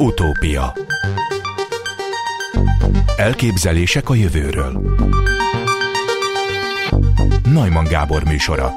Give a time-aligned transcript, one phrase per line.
[0.00, 0.72] Utópia
[3.16, 4.96] Elképzelések a jövőről
[7.44, 8.72] Najman Gábor műsora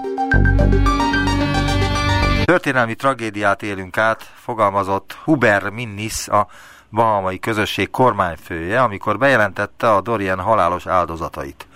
[2.45, 6.47] Történelmi tragédiát élünk át, fogalmazott Huber Minnis, a
[6.91, 11.67] bahamai közösség kormányfője, amikor bejelentette a Dorian halálos áldozatait.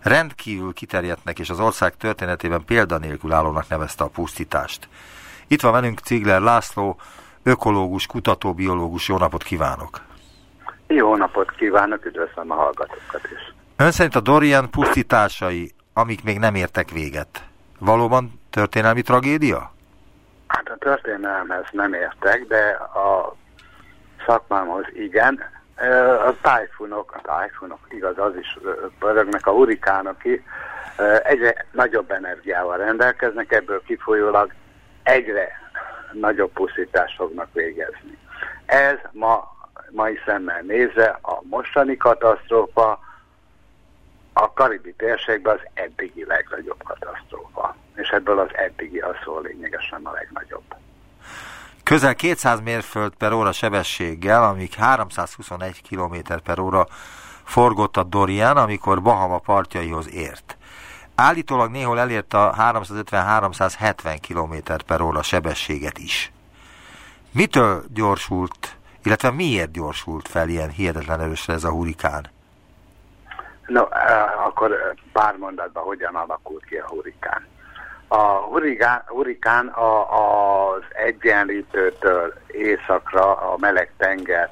[0.00, 4.88] Rendkívül kiterjedtnek és az ország történetében példanélkül állónak nevezte a pusztítást.
[5.46, 6.98] Itt van velünk Cigler László,
[7.44, 9.08] ökológus, kutatóbiológus.
[9.08, 10.00] Jó napot kívánok!
[10.86, 13.54] Jó napot kívánok, üdvözlöm a hallgatókat is.
[13.76, 17.44] Ön szerint a Dorian pusztításai, amik még nem értek véget,
[17.78, 19.72] valóban történelmi tragédia?
[20.46, 23.34] Hát a történelmhez nem értek, de a
[24.26, 25.40] szakmámhoz igen.
[26.26, 28.58] A tájfunok, a tájfunok, igaz, az is
[28.98, 30.44] pörögnek, a hurikánok ki,
[31.22, 34.52] egyre nagyobb energiával rendelkeznek, ebből kifolyólag
[35.02, 35.63] egyre
[36.20, 38.18] nagyobb pusztítást fognak végezni.
[38.66, 39.56] Ez ma,
[39.90, 42.98] mai szemmel nézve a mostani katasztrófa
[44.32, 47.76] a karibi térségben az eddigi legnagyobb katasztrófa.
[47.94, 50.74] És ebből az eddigi a szó lényegesen a legnagyobb.
[51.82, 56.86] Közel 200 mérföld per óra sebességgel, amíg 321 km per óra
[57.44, 60.53] forgott a Dorian, amikor Bahama partjaihoz ért.
[61.16, 66.32] Állítólag néhol elérte a 350-370 km per óra sebességet is.
[67.30, 72.26] Mitől gyorsult, illetve miért gyorsult fel ilyen hihetetlen erősre ez a hurikán?
[73.66, 73.82] No,
[74.46, 77.46] akkor pár mondatban hogyan alakult ki a hurikán.
[78.08, 84.50] A hurikán, hurikán a, az egyenlítőtől északra a meleg tenger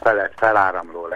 [0.00, 1.08] felett feláramló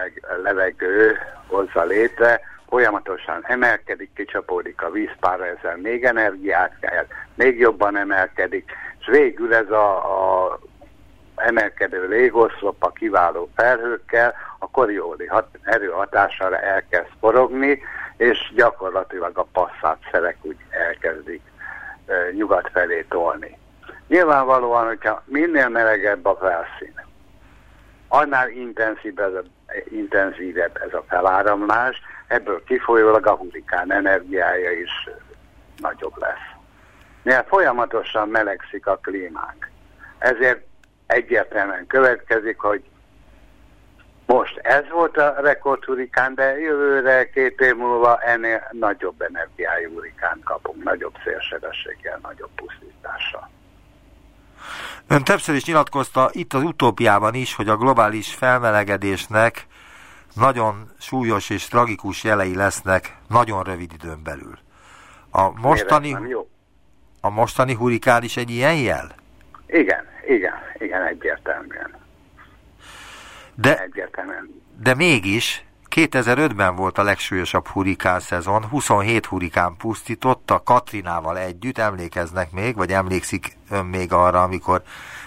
[0.43, 1.17] levegő
[1.47, 9.05] hozza létre, folyamatosan emelkedik, kicsapódik a vízpára, ezzel még energiát kell, még jobban emelkedik, és
[9.05, 9.95] végül ez a,
[10.45, 10.59] a
[11.35, 17.81] emelkedő légoszlop a kiváló felhőkkel a korióli hat, erő hatására elkezd forogni,
[18.17, 21.41] és gyakorlatilag a passzát szerek úgy elkezdik
[22.05, 23.57] e, nyugat felé tolni.
[24.07, 26.93] Nyilvánvalóan, hogyha minél melegebb a felszín,
[28.07, 29.45] annál intenzívebb
[29.91, 35.09] intenzívebb ez a feláramlás, ebből kifolyólag a hurikán energiája is
[35.77, 36.47] nagyobb lesz.
[37.23, 39.69] Mivel folyamatosan melegszik a klímánk,
[40.17, 40.65] ezért
[41.05, 42.83] egyértelműen következik, hogy
[44.25, 50.83] most ez volt a rekordhurikán, de jövőre, két év múlva ennél nagyobb energiájú hurikán kapunk,
[50.83, 53.49] nagyobb szélsebességgel, nagyobb pusztítással.
[55.07, 59.67] Ön többször is nyilatkozta itt az utópiában is, hogy a globális felmelegedésnek
[60.33, 64.57] nagyon súlyos és tragikus jelei lesznek nagyon rövid időn belül.
[65.29, 66.17] A mostani,
[67.21, 69.15] a mostani hurikán is egy ilyen jel?
[69.67, 71.97] Igen, igen, igen, egyértelműen.
[73.55, 74.63] De, egyértelműen.
[74.81, 75.63] de mégis
[75.95, 83.57] 2005-ben volt a legsúlyosabb hurikán szezon, 27 hurikán pusztította Katrinával együtt, emlékeznek még, vagy emlékszik
[83.69, 84.81] ön még arra, amikor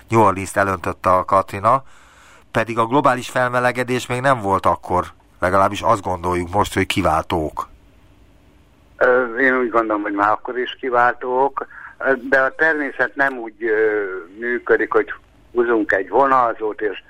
[0.08, 1.84] New Orleans-t elöntötte a Katrina,
[2.52, 5.04] pedig a globális felmelegedés még nem volt akkor,
[5.40, 7.68] legalábbis azt gondoljuk most, hogy kiváltók.
[9.38, 11.66] Én úgy gondolom, hogy már akkor is kiváltók,
[12.28, 13.54] de a természet nem úgy
[14.38, 15.12] működik, hogy
[15.52, 17.02] húzunk egy vonalzót, és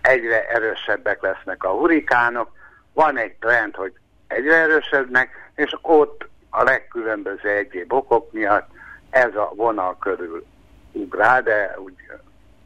[0.00, 2.50] egyre erősebbek lesznek a hurikánok.
[2.92, 3.92] Van egy trend, hogy
[4.26, 8.68] egyre erősebbnek, és ott a legkülönböző egyéb okok miatt
[9.10, 10.46] ez a vonal körül
[10.92, 11.94] ugrál, de úgy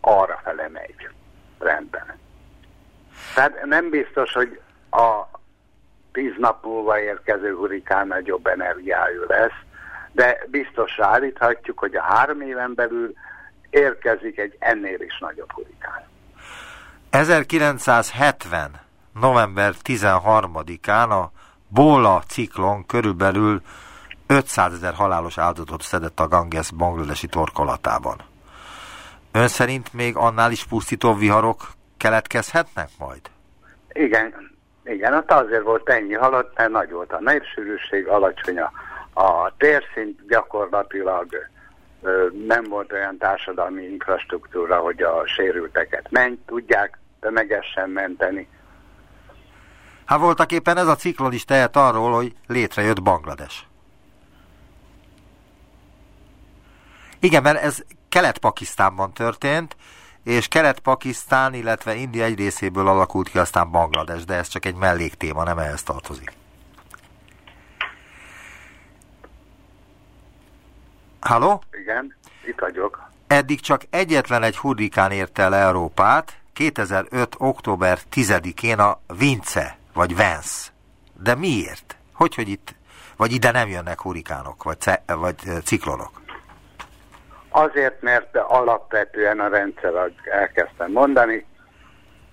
[0.01, 1.09] arra fele megy
[1.59, 2.19] rendben.
[3.35, 4.61] Tehát nem biztos, hogy
[4.91, 5.39] a
[6.13, 9.59] tíz nap múlva érkező hurikán nagyobb energiájú lesz,
[10.13, 13.15] de biztos állíthatjuk, hogy a három éven belül
[13.71, 16.07] érkezik egy ennél is nagyobb hurikán.
[17.11, 18.81] 1970.
[19.21, 21.31] november 13-án a
[21.69, 23.63] Bóla ciklon körülbelül
[24.27, 28.21] 500 ezer halálos áldozatot szedett a Ganges bangladesi torkolatában.
[29.39, 33.21] Ön szerint még annál is pusztító viharok keletkezhetnek majd?
[33.93, 34.35] Igen,
[34.85, 38.73] igen, ott azért volt ennyi halott, mert nagy volt a népsűrűség, alacsony a,
[39.21, 41.27] a térszint, gyakorlatilag
[42.03, 48.49] ö, nem volt olyan társadalmi infrastruktúra, hogy a sérülteket ment, tudják tömegesen menteni.
[50.05, 53.67] Hát voltak éppen ez a ciklon is tehet arról, hogy létrejött Banglades.
[57.21, 59.77] Igen, mert ez Kelet-Pakisztánban történt,
[60.25, 65.45] és Kelet-Pakisztán, illetve India egy részéből alakult ki aztán Banglades, de ez csak egy melléktéma,
[65.45, 66.33] nem ehhez tartozik.
[71.21, 71.63] Halló?
[71.71, 72.15] Igen,
[72.47, 73.11] itt vagyok.
[73.27, 77.35] Eddig csak egyetlen egy hurrikán érte el Európát, 2005.
[77.39, 80.71] október 10-én a Vince, vagy Vance.
[81.23, 81.97] De miért?
[82.13, 82.75] Hogy, hogy itt,
[83.17, 86.21] vagy ide nem jönnek hurrikánok, vagy, vagy ciklonok?
[87.49, 91.47] Azért, mert alapvetően a rendszer, elkezdtem mondani,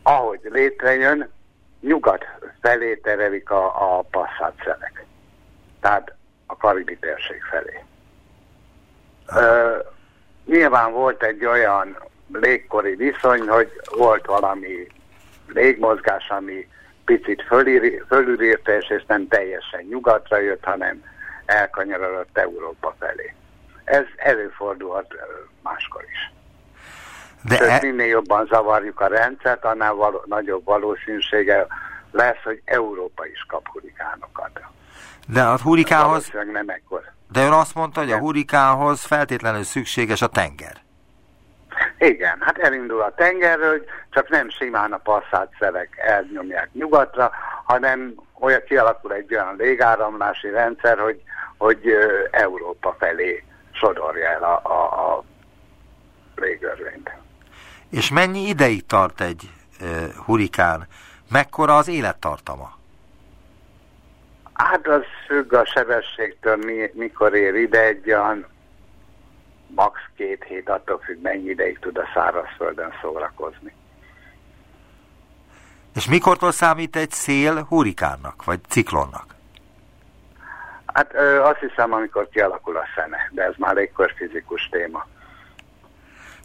[0.04, 1.30] ahogy létrejön,
[1.82, 2.26] nyugat
[2.62, 5.06] felé terelik a, a passzátszerek.
[5.82, 6.14] Tehát
[6.46, 7.84] a karibi térség felé.
[9.36, 9.78] Ö,
[10.46, 11.98] nyilván volt egy olyan
[12.34, 14.88] légkori viszony, hogy volt valami
[15.48, 16.68] légmozgás, ami
[17.06, 17.42] picit
[18.08, 21.04] fölülírta, és nem teljesen nyugatra jött, hanem
[21.46, 23.34] elkanyarodott Európa felé.
[23.86, 25.14] Ez előfordulhat
[25.64, 26.32] máskor is.
[27.42, 27.80] De Sőt, e...
[27.82, 31.68] minél jobban zavarjuk a rendszert, annál való, nagyobb valószínűsége
[32.12, 34.62] lesz, hogy Európa is kap hurikánokat.
[35.28, 36.32] De a hurikánhoz...
[36.52, 37.02] nem ekkor.
[37.32, 40.84] De ön azt mondta, hogy a hurikánhoz feltétlenül szükséges a tenger.
[41.98, 47.32] Igen, hát elindul a tengerről, csak nem simán a passzát szelek elnyomják nyugatra,
[47.64, 51.22] hanem olyan kialakul egy olyan légáramlási rendszer, hogy,
[51.58, 51.94] hogy
[52.32, 53.44] Európa felé
[53.76, 55.24] sodorja el a, a, a
[56.36, 57.12] légörvényt.
[57.90, 59.50] És mennyi ideig tart egy
[59.80, 59.86] e,
[60.26, 60.88] hurikán?
[61.32, 62.78] Mekkora az élettartama?
[64.54, 68.46] Hát az függ a sebességtől, mi, mikor ér ide egy olyan
[69.68, 70.00] max.
[70.16, 73.74] két hét, attól függ, mennyi ideig tud a szárazföldön szórakozni.
[75.96, 79.35] És mikortól számít egy szél hurikánnak, vagy ciklonnak?
[80.96, 85.06] Hát ö, azt hiszem, amikor kialakul a szene, de ez már légkor fizikus téma.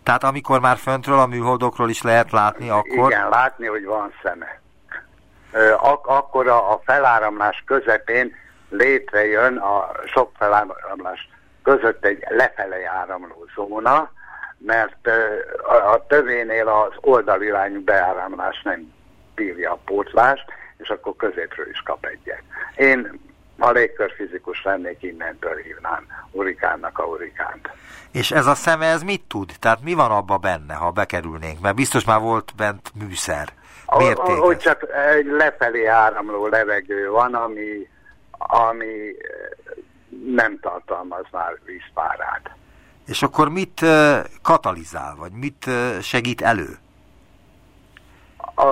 [0.02, 3.10] Tehát amikor már föntről a műholdokról is lehet látni, akkor...
[3.10, 4.60] Igen, látni, hogy van szene.
[5.52, 8.34] Ö, ak akkor a, a feláramlás közepén
[8.68, 11.28] létrejön a sok feláramlás
[11.62, 14.10] között egy lefele áramló zóna,
[14.58, 15.08] mert
[15.62, 18.92] a, a tövénél az oldalirányú beáramlás nem
[19.34, 20.44] bírja a pótlást,
[20.76, 22.42] és akkor középről is kap egyet.
[22.76, 23.20] Én
[23.60, 27.70] a légkörfizikus lennék, innentől hívnám urikánnak a urikánt.
[28.12, 29.52] És ez a szeme, ez mit tud?
[29.58, 31.60] Tehát mi van abba benne, ha bekerülnénk?
[31.60, 33.48] Mert biztos már volt bent műszer.
[33.98, 34.38] Mértékes.
[34.38, 34.86] Hogy csak
[35.16, 37.88] egy lefelé áramló levegő van, ami,
[38.30, 39.16] ami
[40.26, 42.50] nem tartalmaz már vízpárát.
[43.06, 43.80] És akkor mit
[44.42, 45.70] katalizál, vagy mit
[46.00, 46.78] segít elő?
[48.54, 48.64] A,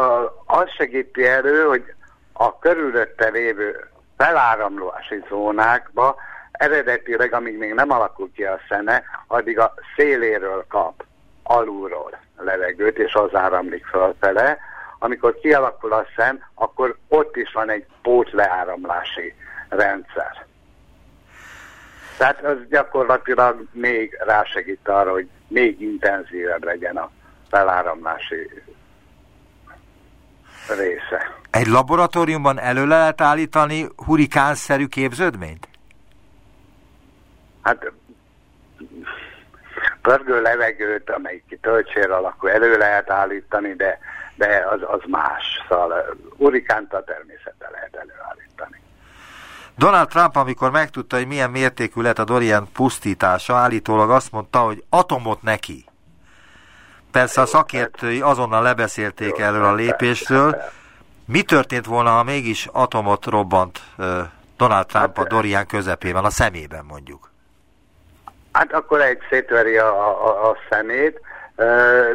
[0.47, 1.95] az segíti elő, hogy
[2.33, 3.88] a körülötte lévő
[4.19, 6.17] feláramlási zónákba
[6.53, 11.05] eredetileg, amíg még nem alakul ki a szene, addig a széléről kap
[11.43, 14.59] alulról levegőt, és az áramlik fölfele.
[14.99, 19.35] Amikor kialakul a szem, akkor ott is van egy pótleáramlási
[19.69, 20.47] rendszer.
[22.19, 27.11] Tehát az gyakorlatilag még rásegít arra, hogy még intenzívebb legyen a
[27.51, 28.63] feláramlási
[30.69, 31.37] része.
[31.51, 35.69] Egy laboratóriumban elő lehet állítani hurikánszerű képződményt?
[37.63, 37.93] Hát
[40.03, 43.99] pörgő levegőt, amelyik töltsér alakú elő lehet állítani, de,
[44.35, 45.45] de az, az más.
[45.69, 48.81] Szóval hurikánt a természete lehet előállítani.
[49.77, 54.85] Donald Trump, amikor megtudta, hogy milyen mértékű lett a Dorian pusztítása, állítólag azt mondta, hogy
[54.89, 55.88] atomot neki.
[57.11, 60.63] Persze a szakértői azonnal lebeszélték erről a lépésről.
[61.25, 63.81] Mi történt volna, ha mégis atomot robbant
[64.57, 67.31] Donald Trump a Dorian közepében, a szemében mondjuk?
[68.53, 69.89] Hát akkor egy szétveri a,
[70.27, 71.21] a, a szemét,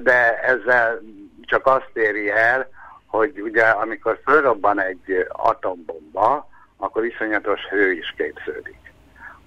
[0.04, 1.00] de ezzel
[1.42, 2.70] csak azt éri el,
[3.06, 8.94] hogy ugye amikor fölrobban egy atombomba, akkor iszonyatos hő is képződik.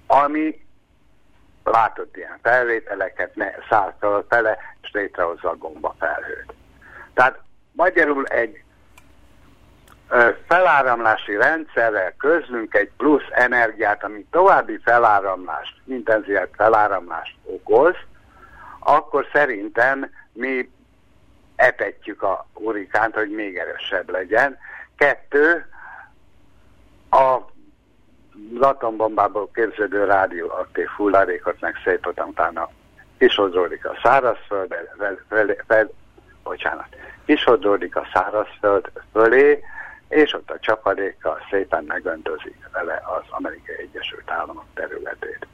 [0.07, 0.66] Ami
[1.71, 3.93] látott ilyen felvételeket, ne, száll
[4.27, 6.53] fele, és létrehozza a gomba felhőt.
[7.13, 7.39] Tehát
[7.71, 8.63] magyarul egy
[10.47, 17.95] feláramlási rendszerrel közlünk egy plusz energiát, ami további feláramlást, intenzívebb feláramlást okoz,
[18.79, 20.69] akkor szerintem mi
[21.55, 24.57] etetjük a hurikánt, hogy még erősebb legyen.
[24.97, 25.65] Kettő,
[27.09, 27.37] a
[28.59, 32.69] atombombából képződő rádióaktív hulladékot meg szétotam utána
[33.17, 35.89] kisodródik a szárazföld, fel, fel, fel,
[36.43, 36.87] bocsánat,
[37.25, 39.63] kisodródik a szárazföld fölé,
[40.09, 45.47] és ott a csapadékkal szépen megöntözik vele az Amerikai Egyesült Államok területét.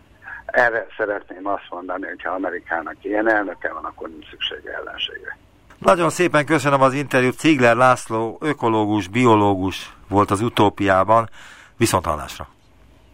[0.46, 5.38] Erre szeretném azt mondani, hogy ha Amerikának ilyen elnöke van, akkor nincs szüksége ellenségre.
[5.78, 7.38] Nagyon szépen köszönöm az interjút.
[7.38, 11.30] Cigler László, ökológus, biológus volt az utópiában.
[11.78, 12.48] Viszont hallásra!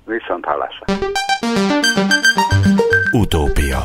[0.09, 0.85] Viszont hallásra!
[3.11, 3.77] Utópia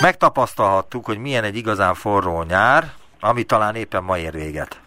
[0.00, 2.84] Megtapasztalhattuk, hogy milyen egy igazán forró nyár,
[3.20, 4.80] ami talán éppen ma ér véget.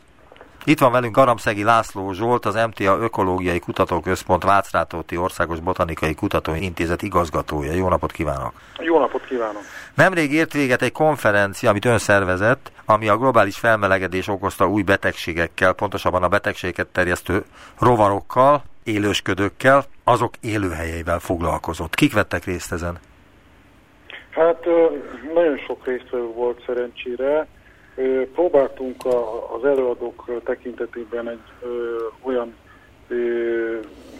[0.64, 7.72] Itt van velünk Garamszegi László Zsolt, az MTA Ökológiai Kutatóközpont Vácrátóti Országos Botanikai Kutatóintézet igazgatója.
[7.72, 8.54] Jó napot kívánok!
[8.78, 9.62] Jó napot kívánok!
[9.94, 15.74] Nemrég ért véget egy konferencia, amit ön szervezett, ami a globális felmelegedés okozta új betegségekkel,
[15.74, 17.44] pontosabban a betegséget terjesztő
[17.80, 21.96] rovarokkal, élősködőkkel, azok élőhelyeivel foglalkozott.
[21.96, 22.98] Kik vettek részt ezen?
[24.30, 24.66] Hát
[25.34, 27.48] nagyon sok résztvevő volt szerencsére.
[28.34, 29.06] Próbáltunk
[29.58, 31.40] az előadók tekintetében egy
[32.22, 32.56] olyan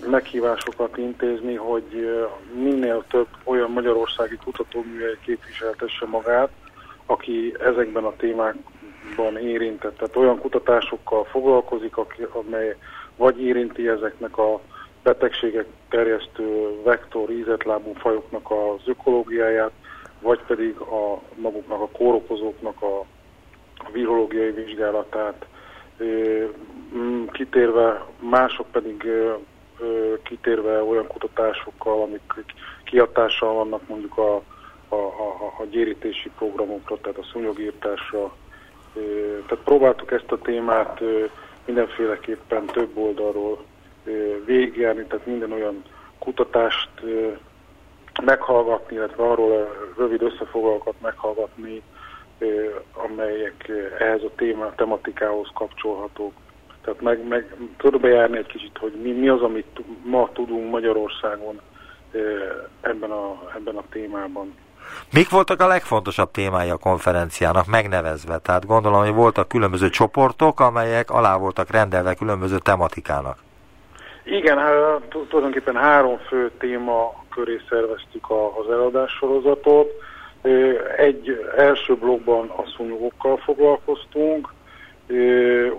[0.10, 2.10] meghívásokat intézni, hogy
[2.54, 6.50] minél több olyan magyarországi kutatóműhely képviseltesse magát,
[7.06, 9.98] aki ezekben a témákban érintett.
[9.98, 11.94] Tehát olyan kutatásokkal foglalkozik,
[12.32, 12.76] amely
[13.18, 14.60] vagy érinti ezeknek a
[15.04, 19.72] betegségek terjesztő vektor ízetlábú fajoknak az ökológiáját,
[20.22, 23.00] vagy pedig a maguknak a kórokozóknak a,
[23.78, 25.46] a virológiai vizsgálatát,
[27.32, 29.12] kitérve, mások pedig
[30.24, 32.34] kitérve olyan kutatásokkal, amik
[32.84, 34.36] kiatással vannak mondjuk a,
[34.88, 38.36] a, a, a gyérítési programokra, tehát a szúnyogírtásra.
[39.48, 41.02] Tehát próbáltuk ezt a témát
[41.68, 43.66] mindenféleképpen több oldalról
[44.46, 45.84] végigjárni, tehát minden olyan
[46.20, 46.90] kutatást
[48.24, 51.82] meghallgatni, illetve arról rövid összefoglalókat meghallgatni,
[52.94, 56.34] amelyek ehhez a téma, tematikához kapcsolhatók.
[56.82, 61.62] Tehát meg, meg körbejárni egy kicsit, hogy mi, mi az, amit ma tudunk Magyarországon
[62.82, 64.54] ebben a, ebben a témában.
[65.14, 68.38] Mik voltak a legfontosabb témái a konferenciának megnevezve?
[68.38, 73.38] Tehát gondolom, hogy voltak különböző csoportok, amelyek alá voltak rendelve különböző tematikának.
[74.24, 79.88] Igen, hát, tulajdonképpen három fő téma köré szerveztük az eladássorozatot.
[80.98, 84.54] Egy első blogban a szúnyogokkal foglalkoztunk.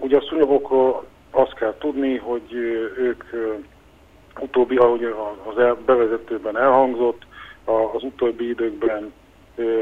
[0.01, 2.53] Ugye a szúnyogokról azt kell tudni, hogy
[2.97, 3.25] ők
[4.41, 7.23] utóbbi, ahogy az bevezetőben elhangzott,
[7.69, 9.13] az utóbbi időkben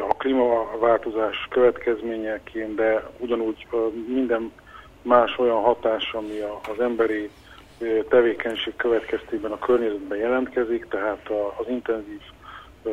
[0.09, 3.66] a klímaváltozás következményeként, de ugyanúgy
[4.09, 4.52] minden
[5.02, 6.40] más olyan hatás, ami
[6.73, 7.31] az emberi
[8.09, 12.21] tevékenység következtében a környezetben jelentkezik, tehát az intenzív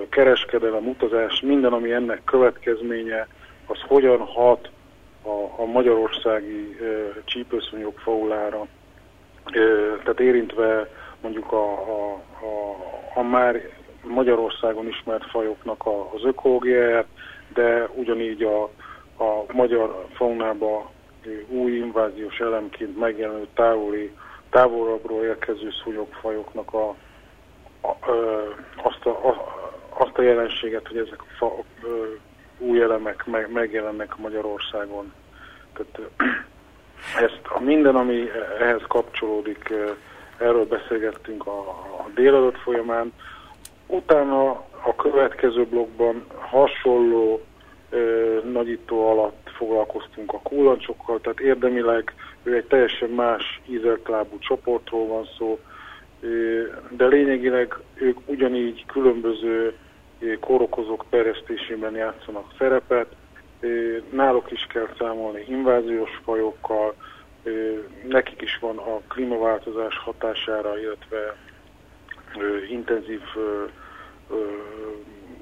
[0.09, 3.27] kereskedelem, utazás, minden, ami ennek következménye,
[3.67, 4.69] az hogyan hat
[5.55, 6.77] a, magyarországi
[7.25, 8.67] csípőszúnyog faulára,
[10.03, 10.89] tehát érintve
[11.21, 12.11] mondjuk a, a,
[12.45, 12.75] a,
[13.15, 13.61] a már
[14.03, 17.07] Magyarországon ismert fajoknak a, az ökológiáját,
[17.53, 18.63] de ugyanígy a,
[19.23, 20.91] a magyar faunába
[21.47, 24.11] új inváziós elemként megjelenő távoli
[24.49, 26.95] távolabbról érkező szúnyogfajoknak a,
[27.81, 29.55] a, ö, azt, a, a,
[29.89, 32.13] azt a jelenséget, hogy ezek a fa, ö,
[32.57, 35.13] új elemek meg, megjelennek Magyarországon.
[35.73, 36.11] Tehát
[37.21, 38.29] ezt a minden, ami
[38.59, 39.73] ehhez kapcsolódik,
[40.37, 43.13] erről beszélgettünk a, a délelőtt folyamán.
[43.87, 44.49] Utána
[44.85, 47.41] a következő blogban hasonló
[47.89, 52.13] ö, nagyító alatt foglalkoztunk a kullancsokkal, tehát érdemileg
[52.43, 55.59] ő egy teljesen más ízeltlábú csoportról van szó,
[56.89, 59.73] de lényegileg ők ugyanígy különböző
[60.39, 63.07] kórokozók terjesztésében játszanak szerepet,
[64.09, 66.93] náluk is kell számolni inváziós fajokkal,
[68.07, 71.35] nekik is van a klímaváltozás hatására, illetve
[72.69, 73.21] intenzív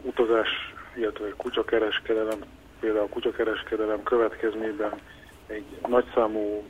[0.01, 0.50] utazás,
[0.95, 2.39] illetve kutyakereskedelem,
[2.79, 4.91] például a kutyakereskedelem következményben
[5.48, 6.63] egy nagyszámú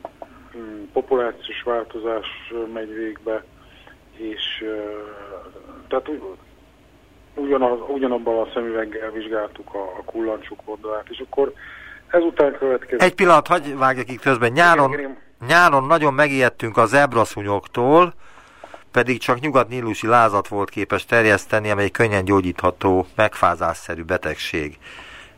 [0.56, 2.26] mm, populációs változás
[2.72, 3.44] megy végbe,
[4.16, 4.64] és
[5.88, 6.10] tehát
[7.34, 11.52] ugyanaz, ugyanabban a szemüveggel vizsgáltuk a, a kullancsuk oldalát, és akkor
[12.08, 13.02] ezután következik...
[13.02, 14.52] Egy pillanat, hagyj vágjak itt közben.
[14.52, 18.14] Nyáron, nyáron nagyon megijedtünk a zebraszunyoktól,
[18.92, 24.78] pedig csak nyugat-nílusi lázat volt képes terjeszteni, amely könnyen gyógyítható, megfázásszerű betegség.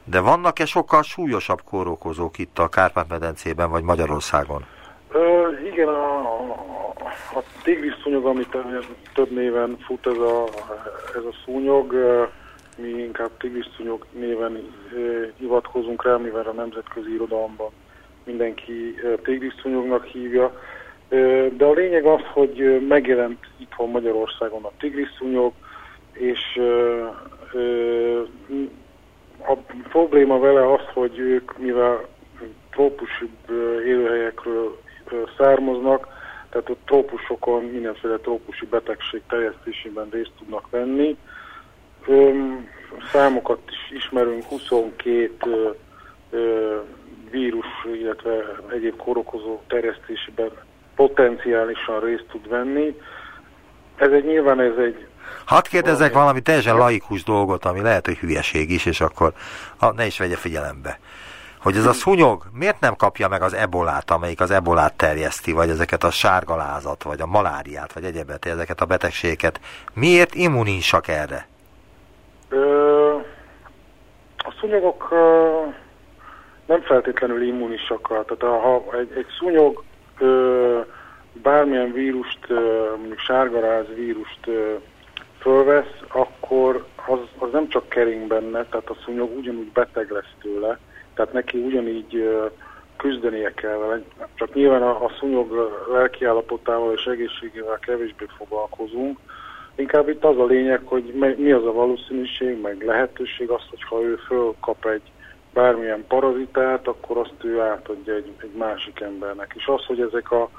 [0.04, 4.64] De vannak-e sokkal súlyosabb kórokozók itt a Kárpát-medencében vagy Magyarországon?
[5.12, 6.20] Ö, igen, a,
[7.34, 8.56] a tigris szúnyog, amit
[9.14, 10.44] több néven fut ez a,
[11.16, 11.94] ez a szúnyog,
[12.76, 14.74] mi inkább tigris szúnyog néven
[15.38, 17.70] hivatkozunk rá, mivel a nemzetközi irodalomban
[18.24, 20.60] mindenki tigris szúnyognak hívja.
[21.56, 25.52] De a lényeg az, hogy megjelent itthon Magyarországon a tigris szúnyog,
[26.12, 26.60] és
[29.46, 29.54] a
[29.88, 32.06] probléma vele az, hogy ők, mivel
[32.70, 33.30] trópusi
[33.84, 34.78] élőhelyekről
[35.36, 36.08] származnak,
[36.54, 41.16] tehát a trópusokon mindenféle trópusi betegség terjesztésében részt tudnak venni.
[43.12, 45.70] számokat is ismerünk, 22 ö,
[46.30, 46.80] ö,
[47.30, 47.66] vírus,
[48.00, 50.50] illetve egyéb korokozó terjesztésében
[50.96, 52.96] potenciálisan részt tud venni.
[53.96, 55.06] Ez egy nyilván ez egy
[55.44, 59.32] Hadd kérdezzek valami teljesen laikus dolgot, ami lehet, hogy hülyeség is, és akkor
[59.78, 60.98] ha, ne is vegye figyelembe.
[61.62, 65.68] Hogy ez a szúnyog miért nem kapja meg az ebolát, amelyik az ebolát terjeszti, vagy
[65.68, 69.60] ezeket a sárgalázat, vagy a maláriát, vagy egyebet, ezeket a betegségeket.
[69.94, 71.48] Miért immuninsak erre?
[72.48, 73.14] Ö,
[74.36, 75.50] a szúnyogok ö,
[76.66, 78.08] nem feltétlenül immunisak.
[78.08, 79.82] Tehát ha egy, egy szúnyog
[81.32, 82.48] bármilyen vírust,
[82.96, 84.48] mondjuk sárgaráz vírust
[85.40, 90.78] fölvesz, akkor az, az nem csak kering benne, tehát a szúnyog ugyanúgy beteg lesz tőle,
[91.14, 92.28] tehát neki ugyanígy
[92.96, 94.02] küzdenie kell vele.
[94.34, 99.18] Csak nyilván a, a szúnyog lelkiállapotával és egészségével kevésbé foglalkozunk,
[99.76, 101.04] Inkább itt az a lényeg, hogy
[101.36, 105.02] mi az a valószínűség, meg lehetőség az, hogy ha ő fölkap egy
[105.54, 109.52] bármilyen parazitát, akkor azt ő átadja egy, egy másik embernek.
[109.54, 110.50] És az, hogy ezek a,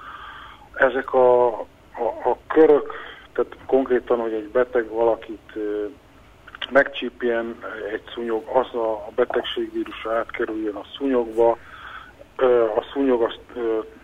[0.73, 2.93] ezek a, a, a körök,
[3.33, 5.53] tehát konkrétan, hogy egy beteg valakit
[6.71, 7.55] megcsípjen
[7.91, 11.57] egy szúnyog, az a, a betegségvírusa átkerüljön a szúnyogba,
[12.75, 13.39] a szúnyog azt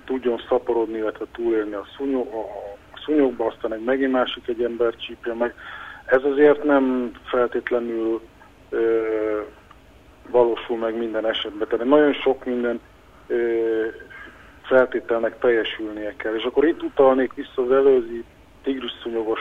[0.05, 2.45] tudjon szaporodni, illetve túlélni a, szúnyog, a,
[3.05, 5.55] szúnyogba, aztán egy megint másik egy ember csípja meg.
[6.05, 8.21] Ez azért nem feltétlenül
[10.29, 11.67] valósul meg minden esetben.
[11.67, 12.79] Tehát nagyon sok minden
[13.27, 13.85] ö,
[14.61, 16.35] feltételnek teljesülnie kell.
[16.35, 18.23] És akkor itt utalnék vissza az előző
[18.63, 19.39] tigrisszúnyogos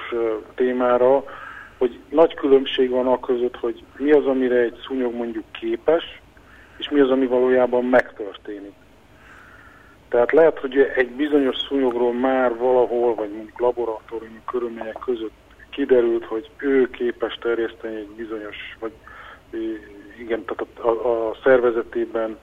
[0.55, 1.25] témára,
[1.79, 6.21] hogy nagy különbség van a között, hogy mi az, amire egy szúnyog mondjuk képes,
[6.77, 8.73] és mi az, ami valójában megtörténik.
[10.09, 15.33] Tehát lehet, hogy egy bizonyos szúnyogról már valahol, vagy mondjuk laboratóriumi körülmények között
[15.71, 18.93] kiderült, hogy ő képes terjeszteni egy bizonyos, vagy
[20.21, 22.39] igen, tehát a, a, a szervezetében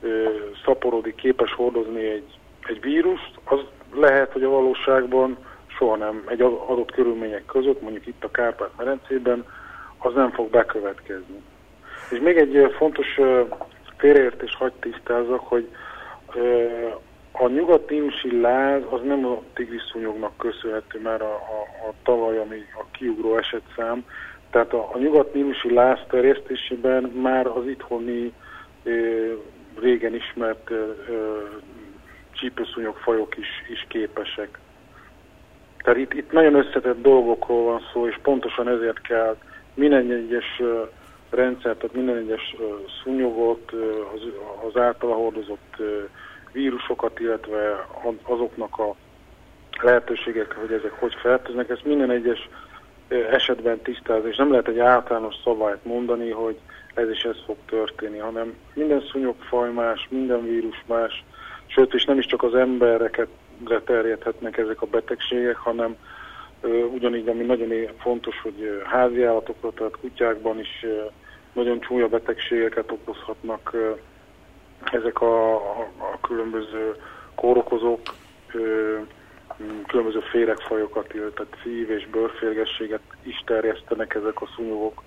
[0.00, 0.28] ö,
[0.64, 3.60] szaporodik, képes hordozni egy, egy vírust, az
[3.94, 9.44] lehet, hogy a valóságban soha nem, egy adott körülmények között, mondjuk itt a Kárpát-merencében,
[9.98, 11.42] az nem fog bekövetkezni.
[12.10, 13.20] És még egy fontos
[13.96, 15.68] félreértés hagy tisztázzak, hogy
[17.32, 22.84] a nyugat-tínusi láz az nem a tigriszúnyognak köszönhető már a, a, a tavaly, ami a
[22.90, 24.04] kiugró esetszám.
[24.50, 28.32] Tehát a, a nyugat-tínusi láz terjesztésében már az itthoni
[28.84, 28.90] e,
[29.80, 30.74] régen ismert e,
[32.32, 34.58] csípőszúnyog fajok is, is képesek.
[35.76, 39.36] Tehát itt, itt nagyon összetett dolgokról van szó, és pontosan ezért kell
[39.74, 40.62] minden egyes
[41.30, 42.56] rendszer, tehát minden egyes
[43.02, 43.72] szúnyogot,
[44.14, 44.20] az,
[44.68, 45.76] az általa hordozott
[46.52, 47.86] vírusokat, illetve
[48.22, 48.94] azoknak a
[49.82, 52.48] lehetőségek, hogy ezek hogy fertőznek, ezt minden egyes
[53.08, 56.58] esetben tisztázni, és nem lehet egy általános szabályt mondani, hogy
[56.94, 61.24] ez is ez fog történni, hanem minden szúnyogfaj más, minden vírus más,
[61.66, 63.28] sőt, és nem is csak az embereket
[63.84, 65.96] terjedhetnek ezek a betegségek, hanem
[66.92, 70.86] ugyanígy, ami nagyon fontos, hogy házi állatokra, tehát kutyákban is
[71.52, 73.76] nagyon csúnya betegségeket okozhatnak
[74.92, 76.94] ezek a, a, a különböző
[77.34, 78.00] kórokozók
[78.52, 78.98] ö,
[79.86, 85.02] különböző féregfajokat, illetve szív- és bőrférgességet is terjesztenek ezek a szúnyogok.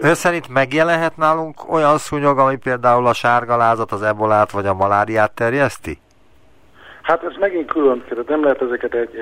[0.00, 5.32] Ön szerint megjelenhet nálunk olyan szúnyog, ami például a sárgalázat, az ebolát vagy a maláriát
[5.32, 6.00] terjeszti?
[7.02, 9.16] Hát ez megint külön, tehát nem lehet ezeket egy,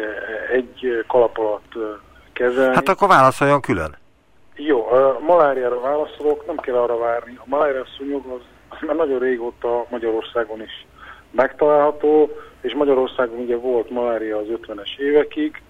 [0.52, 1.72] egy kalap alatt
[2.32, 2.74] kezelni.
[2.74, 3.96] Hát akkor válaszoljon külön.
[4.54, 7.36] Jó, a maláriára válaszolok, nem kell arra várni.
[7.38, 10.86] A malária szúnyog az az már nagyon régóta Magyarországon is
[11.30, 15.62] megtalálható, és Magyarországon ugye volt malária az 50-es évekig.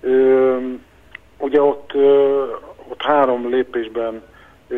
[0.00, 0.56] Ö,
[1.38, 2.44] ugye ott, ö,
[2.88, 4.22] ott három lépésben
[4.68, 4.76] ö,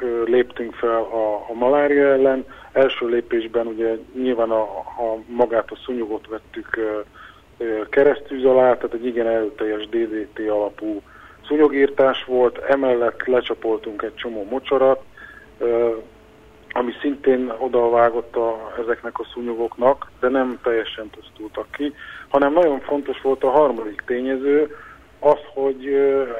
[0.00, 2.44] ö, léptünk fel a, a malária ellen.
[2.72, 7.00] Első lépésben ugye nyilván a, a magát a szúnyogot vettük ö,
[7.58, 11.02] ö, keresztűz alá, tehát egy igen erőteljes DDT alapú
[11.46, 15.02] szúnyogírtás volt, emellett lecsapoltunk egy csomó mocsarat,
[16.76, 21.94] ami szintén odavágott a, ezeknek a szúnyogoknak, de nem teljesen pusztultak ki,
[22.28, 24.76] hanem nagyon fontos volt a harmadik tényező,
[25.18, 25.86] az, hogy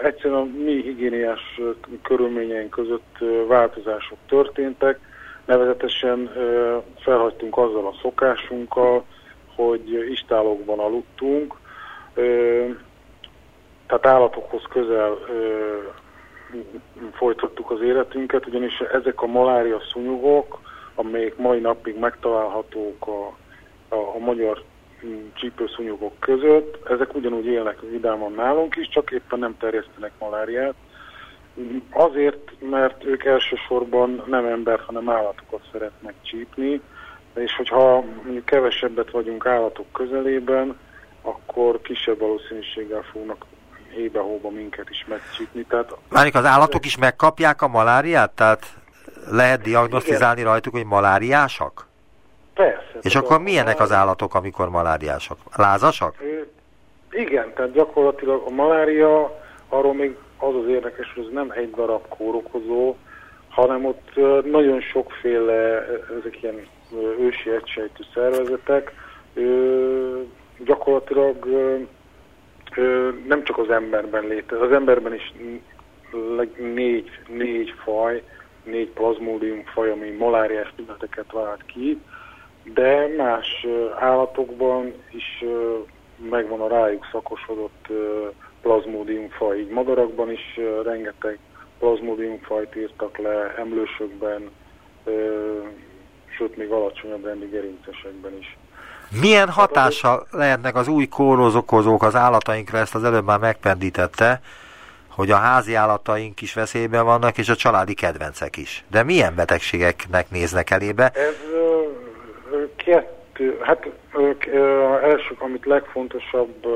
[0.03, 1.61] egyszerűen a mi higiéniás
[2.03, 3.17] körülményeink között
[3.49, 4.99] változások történtek,
[5.45, 6.31] nevezetesen
[6.99, 9.05] felhagytunk azzal a szokásunkkal,
[9.55, 11.55] hogy istálokban aludtunk,
[13.87, 15.19] tehát állatokhoz közel
[17.13, 20.61] folytattuk az életünket, ugyanis ezek a malária szúnyogok,
[20.95, 23.27] amelyek mai napig megtalálhatók a,
[23.89, 24.63] a, a magyar
[25.35, 26.89] csípőszúnyogok között.
[26.89, 30.75] Ezek ugyanúgy élnek vidáman nálunk is, csak éppen nem terjesztenek maláriát.
[31.91, 36.81] Azért, mert ők elsősorban nem ember, hanem állatokat szeretnek csípni,
[37.35, 38.05] és hogyha
[38.45, 40.79] kevesebbet vagyunk állatok közelében,
[41.23, 43.45] akkor kisebb valószínűséggel fognak
[43.95, 45.65] hébe-hóba minket is megcsípni.
[45.65, 48.31] Tehát, Várjuk, az állatok is megkapják a maláriát?
[48.31, 48.67] Tehát
[49.31, 50.51] lehet diagnosztizálni Igen.
[50.51, 51.87] rajtuk, hogy maláriásak?
[52.55, 52.99] Persze.
[53.03, 55.39] És akkor milyenek az állatok, amikor maláriásak?
[55.57, 56.15] Lázasak?
[57.11, 62.09] Igen, tehát gyakorlatilag a malária, arról még az az érdekes, hogy ez nem egy darab
[62.09, 62.97] kórokozó,
[63.49, 64.11] hanem ott
[64.45, 65.87] nagyon sokféle,
[66.21, 66.67] ezek ilyen
[67.19, 68.93] ősi egysejtű szervezetek,
[70.59, 71.47] gyakorlatilag
[73.27, 75.33] nem csak az emberben létezik, az emberben is
[76.57, 78.23] négy, négy faj,
[78.65, 82.01] négy plazmódium faj, ami maláriás tüneteket vált ki,
[82.75, 83.67] de más
[83.99, 85.45] állatokban is
[86.31, 87.87] megvan a rájuk szakosodott
[88.63, 89.59] plazmódium faj.
[89.59, 91.39] Így madarakban is rengeteg
[91.79, 94.51] plazmódium fajt írtak le, emlősökben,
[96.37, 98.57] sőt még alacsonyabb rendi gerincesekben is.
[99.21, 104.41] Milyen hatással lehetnek az új kórozokozók az állatainkra, ezt az előbb már megpendítette,
[105.09, 108.85] hogy a házi állataink is veszélyben vannak, és a családi kedvencek is.
[108.91, 111.11] De milyen betegségeknek néznek elébe?
[111.15, 111.35] Ez
[112.77, 113.91] kettő, hát
[115.03, 116.67] elsők, amit legfontosabb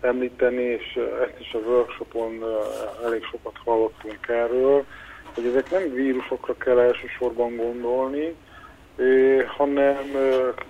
[0.00, 2.44] említeni, és ezt is a workshopon
[3.04, 4.84] elég sokat hallottunk erről,
[5.34, 8.34] hogy ezek nem vírusokra kell elsősorban gondolni,
[9.46, 9.98] hanem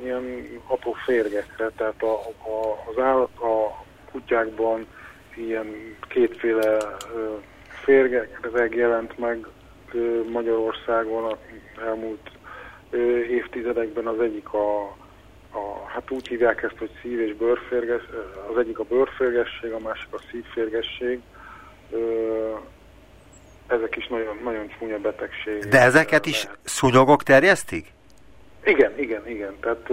[0.02, 2.12] ilyen apró férgekre, tehát a,
[2.50, 4.86] a, az állat, a kutyákban
[5.36, 6.76] ilyen kétféle
[7.84, 9.46] férgek jelent meg
[10.32, 11.36] Magyarországon a
[11.86, 12.30] elmúlt
[13.30, 14.82] évtizedekben az egyik a,
[15.50, 18.02] a, hát úgy hívják ezt, hogy szív- és bőrférges,
[18.50, 21.20] az egyik a bőrférgesség, a másik a szívférgesség.
[23.66, 25.64] Ezek is nagyon, nagyon csúnya betegség.
[25.64, 26.58] De ezeket is lehet.
[26.64, 27.93] szúnyogok terjesztik?
[28.64, 29.56] Igen, igen, igen.
[29.60, 29.88] Tehát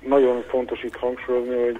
[0.00, 1.78] nagyon fontos itt hangsúlyozni, hogy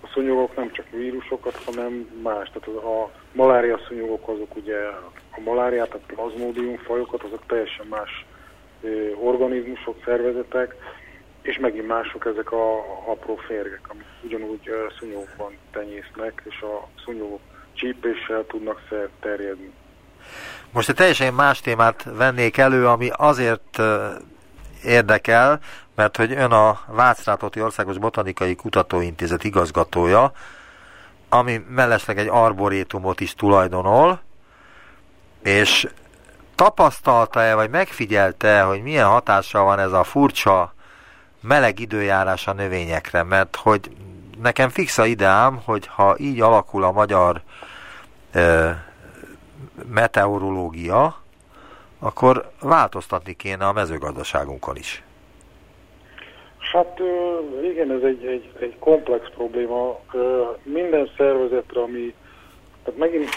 [0.00, 2.50] a szúnyogok nem csak vírusokat, hanem más.
[2.52, 4.76] Tehát a malária szúnyogok azok ugye
[5.30, 8.26] a maláriát, a plazmódium fajokat, azok teljesen más
[9.22, 10.74] organizmusok, szervezetek,
[11.42, 12.78] és megint mások ezek a
[13.10, 17.40] apró férgek, amik ugyanúgy szúnyogokban tenyésznek, és a szúnyogok
[17.72, 18.80] csípéssel tudnak
[19.20, 19.72] terjedni.
[20.72, 23.78] Most egy teljesen más témát vennék elő, ami azért
[24.86, 25.60] érdekel,
[25.94, 30.32] mert hogy ön a Vácrátoti Országos Botanikai Kutatóintézet igazgatója,
[31.28, 34.20] ami mellesleg egy arborétumot is tulajdonol,
[35.42, 35.88] és
[36.54, 40.74] tapasztalta-e, vagy megfigyelte, hogy milyen hatással van ez a furcsa
[41.40, 43.90] meleg időjárás a növényekre, mert hogy
[44.42, 47.42] nekem fix a ideám, hogy ha így alakul a magyar
[48.32, 48.70] ö,
[49.88, 51.16] meteorológia,
[51.98, 55.02] akkor változtatni kéne a mezőgazdaságunkon is.
[56.72, 57.00] Hát
[57.62, 60.00] igen, ez egy, egy, egy komplex probléma.
[60.62, 62.14] Minden szervezetre, ami,
[62.84, 63.28] tehát megint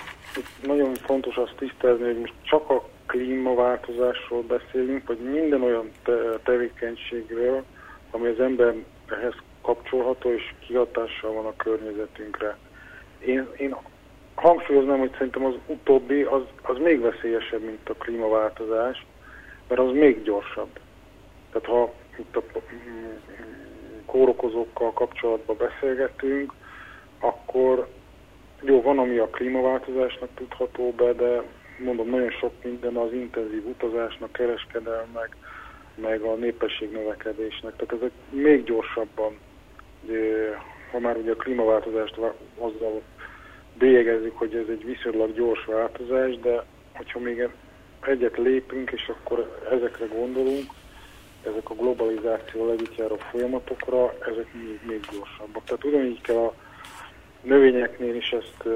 [0.65, 7.63] nagyon fontos azt tisztelni, hogy most csak a klímaváltozásról beszélünk, vagy minden olyan te tevékenységről,
[8.11, 12.57] ami az emberhez kapcsolható és kihatással van a környezetünkre.
[13.25, 13.75] Én, én
[14.39, 19.05] hangsúlyoznám, hogy szerintem az utóbbi az, az még veszélyesebb, mint a klímaváltozás,
[19.67, 20.79] mert az még gyorsabb.
[21.51, 22.41] Tehát ha itt a
[24.05, 26.53] kórokozókkal kapcsolatban beszélgetünk,
[27.19, 27.87] akkor
[28.61, 31.43] jó, van, ami a klímaváltozásnak tudható be, de
[31.79, 35.35] mondom, nagyon sok minden az intenzív utazásnak, kereskedelmek,
[35.95, 37.75] meg a népesség növekedésnek.
[37.75, 39.37] Tehát ezek még gyorsabban,
[40.91, 42.19] ha már ugye a klímaváltozást
[42.57, 43.01] azzal
[43.79, 46.63] bélyegezzük, hogy ez egy viszonylag gyors változás, de
[46.93, 47.49] hogyha még
[48.01, 50.71] egyet lépünk, és akkor ezekre gondolunk,
[51.43, 55.63] ezek a globalizáció együtt járó folyamatokra, ezek még, még gyorsabbak.
[55.63, 56.53] Tehát ugyanígy kell a
[57.41, 58.67] növényeknél is ezt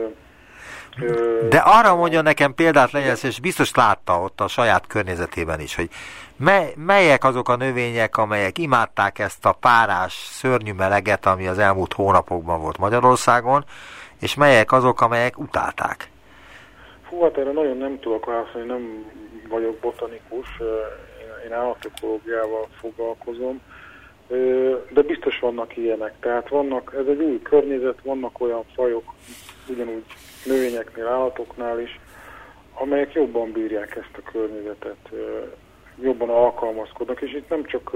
[1.49, 5.89] de arra mondja nekem példát legyen, és biztos látta ott a saját környezetében is, hogy
[6.35, 11.93] mely, melyek azok a növények, amelyek imádták ezt a párás, szörnyű meleget, ami az elmúlt
[11.93, 13.65] hónapokban volt Magyarországon,
[14.23, 16.12] és melyek azok, amelyek utálták?
[17.09, 19.12] Hú, hát erre nagyon nem tudok válaszolni, nem
[19.49, 20.47] vagyok botanikus,
[21.45, 23.62] én állatokológiával foglalkozom,
[24.89, 26.13] de biztos vannak ilyenek.
[26.19, 29.13] Tehát vannak, ez egy új környezet, vannak olyan fajok,
[29.69, 30.05] ugyanúgy
[30.45, 31.99] növényeknél, állatoknál is,
[32.73, 35.09] amelyek jobban bírják ezt a környezetet,
[36.01, 37.91] jobban alkalmazkodnak, és itt nem csak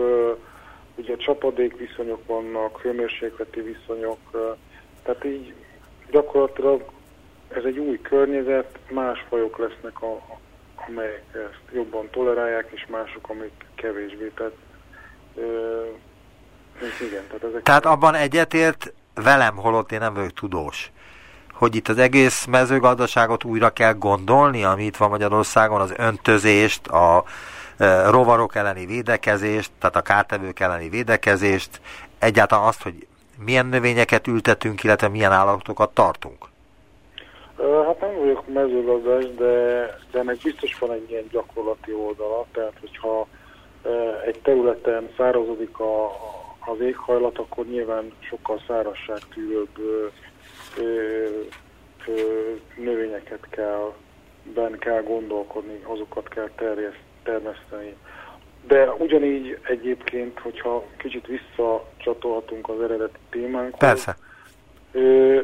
[0.96, 4.20] ugye csapadék viszonyok vannak, hőmérsékleti viszonyok,
[5.04, 5.54] tehát így
[6.12, 6.84] gyakorlatilag
[7.48, 10.22] ez egy új környezet, más fajok lesznek, a,
[10.88, 14.32] amelyek ezt jobban tolerálják, és mások, amik kevésbé.
[14.36, 14.56] Tehát,
[15.36, 15.84] ö,
[17.08, 20.92] igen, tehát, ezek tehát abban egyetért velem, holott én nem vagyok tudós,
[21.54, 27.24] hogy itt az egész mezőgazdaságot újra kell gondolni, ami itt van Magyarországon, az öntözést, a
[28.10, 31.82] rovarok elleni védekezést, tehát a kártevők elleni védekezést,
[32.20, 33.07] egyáltalán azt, hogy
[33.46, 36.46] milyen növényeket ültetünk, illetve milyen állatokat tartunk.
[37.86, 43.28] Hát nem vagyok mezőgazdás, de, de ennek biztos van egy ilyen gyakorlati oldala, tehát hogyha
[44.26, 46.06] egy területen szárazodik a,
[46.60, 49.78] az éghajlat, akkor nyilván sokkal szárazságtűrőbb
[52.76, 53.94] növényeket kell,
[54.54, 57.96] ben kell gondolkodni, azokat kell terjeszt, termeszteni.
[58.68, 63.80] De ugyanígy egyébként, hogyha kicsit visszacsatolhatunk az eredeti témánkhoz.
[63.80, 64.18] Persze.
[64.92, 65.00] Ö,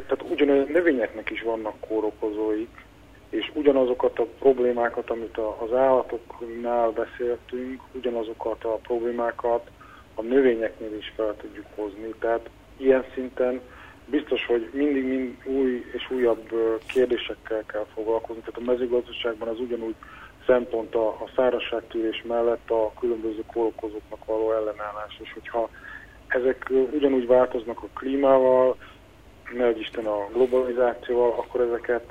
[0.07, 2.85] tehát ugyanolyan növényeknek is vannak kórokozóik,
[3.29, 9.69] és ugyanazokat a problémákat, amit az állatoknál beszéltünk, ugyanazokat a problémákat
[10.15, 12.13] a növényeknél is fel tudjuk hozni.
[12.19, 13.61] Tehát ilyen szinten
[14.05, 16.49] biztos, hogy mindig mind új és újabb
[16.87, 18.41] kérdésekkel kell foglalkozni.
[18.41, 19.95] Tehát a mezőgazdaságban az ugyanúgy
[20.45, 25.19] szempont a, a szárazságtűrés mellett a különböző kórokozóknak való ellenállás.
[25.23, 25.69] És hogyha
[26.27, 28.75] ezek ugyanúgy változnak a klímával,
[29.53, 32.03] ne Isten a globalizációval, akkor ezeket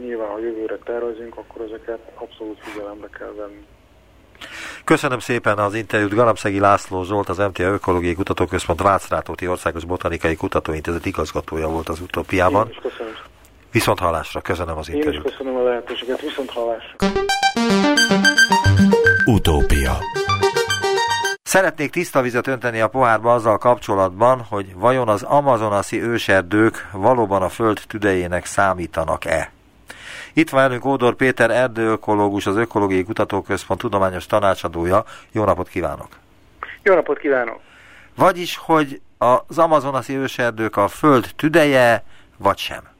[0.00, 3.66] nyilván, ha jövőre tervezünk, akkor ezeket abszolút figyelembe kell venni.
[4.84, 6.14] Köszönöm szépen az interjút.
[6.14, 12.68] Galamszegi László Zsolt, az MTA Ökológiai Kutatóközpont Vácrátóti Országos Botanikai Kutatóintézet igazgatója volt az utópiában.
[12.82, 13.14] köszönöm.
[13.76, 15.14] Viszont hallásra, köszönöm az interjút.
[15.14, 16.96] Én is köszönöm a lehetőséget, viszont hallásra.
[19.24, 19.92] Utópia
[21.42, 27.48] Szeretnék tiszta vizet önteni a pohárba azzal kapcsolatban, hogy vajon az amazonaszi őserdők valóban a
[27.48, 29.50] föld tüdejének számítanak-e?
[30.32, 35.04] Itt van velünk Ódor Péter erdőökológus, az Ökológiai Kutatóközpont tudományos tanácsadója.
[35.32, 36.08] Jó napot kívánok!
[36.82, 37.60] Jó napot kívánok!
[38.14, 42.04] Vagyis, hogy az amazonaszi őserdők a föld tüdeje,
[42.38, 42.94] vagy sem?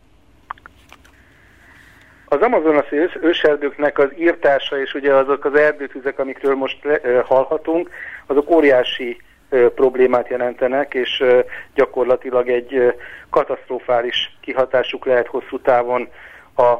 [2.28, 6.78] Az amazonaszi őserdőknek az írtása és ugye azok az erdőtüzek, amikről most
[7.24, 7.90] hallhatunk,
[8.26, 9.20] azok óriási
[9.74, 11.24] problémát jelentenek, és
[11.74, 12.94] gyakorlatilag egy
[13.30, 16.08] katasztrofális kihatásuk lehet hosszú távon
[16.56, 16.72] a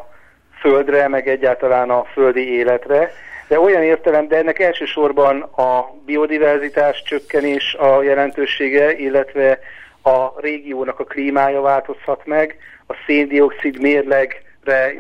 [0.61, 3.13] földre, meg egyáltalán a földi életre.
[3.49, 9.59] De olyan értelem, de ennek elsősorban a biodiverzitás csökkenés a jelentősége, illetve
[10.03, 12.57] a régiónak a klímája változhat meg,
[12.87, 14.45] a széndiokszid mérlegre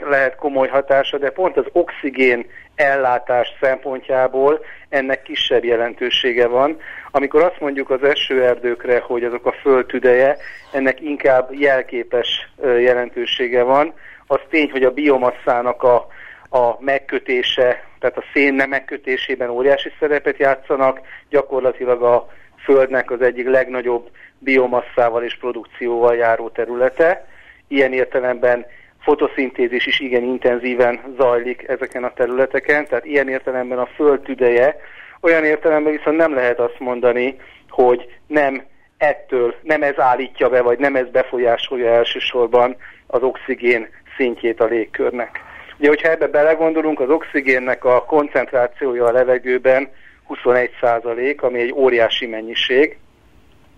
[0.08, 6.78] lehet komoly hatása, de pont az oxigén ellátás szempontjából ennek kisebb jelentősége van.
[7.10, 10.36] Amikor azt mondjuk az esőerdőkre, hogy azok a föld tüdeje,
[10.72, 13.92] ennek inkább jelképes jelentősége van.
[14.26, 16.06] Az tény, hogy a biomasszának a,
[16.48, 22.28] a megkötése, tehát a szén nem megkötésében óriási szerepet játszanak, gyakorlatilag a
[22.66, 27.26] Földnek az egyik legnagyobb biomasszával és produkcióval járó területe.
[27.68, 28.66] Ilyen értelemben
[29.06, 34.76] fotoszintézis is igen intenzíven zajlik ezeken a területeken, tehát ilyen értelemben a föld tüdeje,
[35.20, 37.36] olyan értelemben viszont nem lehet azt mondani,
[37.68, 38.62] hogy nem
[38.98, 45.40] ettől, nem ez állítja be, vagy nem ez befolyásolja elsősorban az oxigén szintjét a légkörnek.
[45.78, 49.88] Ugye, hogyha ebbe belegondolunk, az oxigénnek a koncentrációja a levegőben
[50.24, 52.96] 21 százalék, ami egy óriási mennyiség.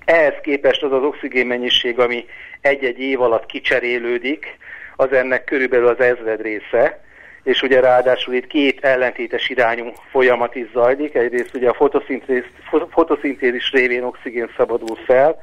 [0.05, 2.25] Ehhez képest az az oxigén mennyiség, ami
[2.61, 4.59] egy-egy év alatt kicserélődik,
[5.01, 7.01] az ennek körülbelül az ezred része,
[7.43, 11.15] és ugye ráadásul itt két ellentétes irányú folyamat is zajlik.
[11.15, 12.45] Egyrészt ugye a fotoszintéz,
[12.91, 15.41] fotoszintézis révén oxigén szabadul fel,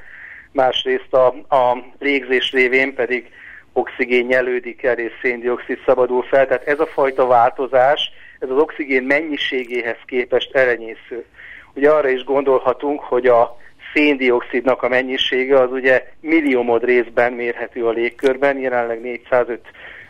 [0.51, 3.31] másrészt a, a légzés révén pedig
[3.73, 6.47] oxigén nyelődik el és széndiokszid szabadul fel.
[6.47, 11.25] Tehát ez a fajta változás, ez az oxigén mennyiségéhez képest elenyésző.
[11.73, 13.57] Ugye arra is gondolhatunk, hogy a
[13.95, 19.61] széndiokszidnak a mennyisége az ugye milliómod részben mérhető a légkörben, jelenleg 405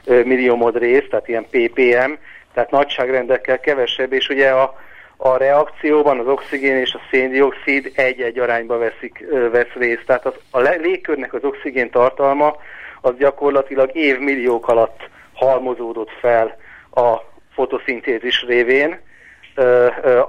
[0.05, 2.11] milliómod rész, tehát ilyen ppm,
[2.53, 4.79] tehát nagyságrendekkel kevesebb, és ugye a,
[5.17, 10.05] a reakcióban az oxigén és a széndiokszid egy-egy arányba veszik, vesz részt.
[10.05, 12.55] Tehát az, a légkörnek az oxigén tartalma
[13.01, 16.57] az gyakorlatilag évmilliók alatt halmozódott fel
[16.91, 17.15] a
[17.53, 18.99] fotoszintézis révén.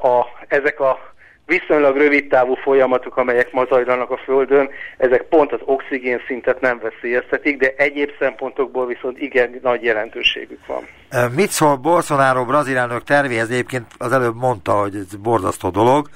[0.03, 1.15] A, ezek a
[1.47, 6.79] viszonylag rövid távú folyamatok, amelyek ma zajlanak a Földön, ezek pont az oxigén szintet nem
[6.79, 10.87] veszélyeztetik, de egyéb szempontokból viszont igen nagy jelentőségük van.
[11.35, 13.51] Mit szól Bolsonaro brazil elnök tervéhez?
[13.51, 16.09] Egyébként az előbb mondta, hogy ez borzasztó dolog.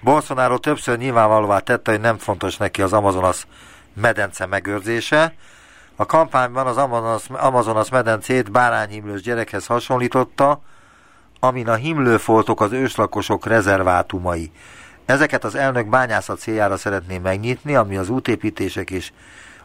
[0.00, 3.46] Bolsonaro többször nyilvánvalóvá tette, hogy nem fontos neki az Amazonas
[4.00, 5.34] medence megőrzése.
[5.96, 10.60] A kampányban az Amazonas, Amazonas medencét bárányhimlős gyerekhez hasonlította,
[11.46, 14.50] amin a himlőfoltok az őslakosok rezervátumai.
[15.06, 19.12] Ezeket az elnök bányászat céljára szeretné megnyitni, ami az útépítések és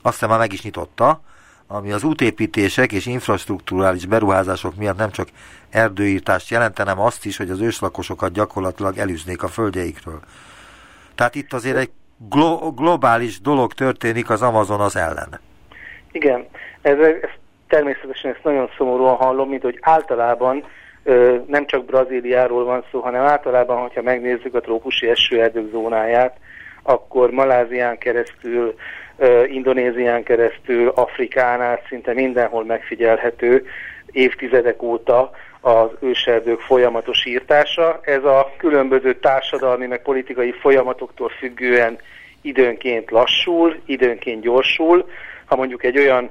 [0.02, 1.22] aztán már meg is nyitotta,
[1.68, 5.28] ami az útépítések és infrastruktúrális beruházások miatt nem csak
[5.70, 10.20] erdőírtást jelentene, hanem azt is, hogy az őslakosokat gyakorlatilag elűznék a földjeikről.
[11.16, 11.92] Tehát itt azért egy
[12.30, 15.40] glo- globális dolog történik az Amazonas ellen.
[16.12, 16.48] Igen,
[16.82, 17.30] ez, ez
[17.68, 20.64] természetesen ezt nagyon szomorúan hallom, mint hogy általában
[21.48, 26.38] nem csak Brazíliáról van szó, hanem általában, hogyha megnézzük a trópusi esőerdők zónáját,
[26.84, 28.76] akkor Malázián keresztül,
[29.48, 33.66] Indonézián keresztül, Afrikán át szinte mindenhol megfigyelhető
[34.12, 38.00] évtizedek óta az őserdők folyamatos írtása.
[38.02, 41.98] Ez a különböző társadalmi meg politikai folyamatoktól függően
[42.42, 45.10] időnként lassul, időnként gyorsul.
[45.46, 46.30] Ha mondjuk egy olyan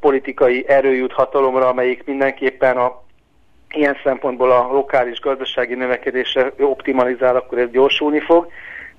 [0.00, 3.03] politikai erő jut hatalomra, amelyik mindenképpen a
[3.76, 8.48] ilyen szempontból a lokális gazdasági növekedésre optimalizál, akkor ez gyorsulni fog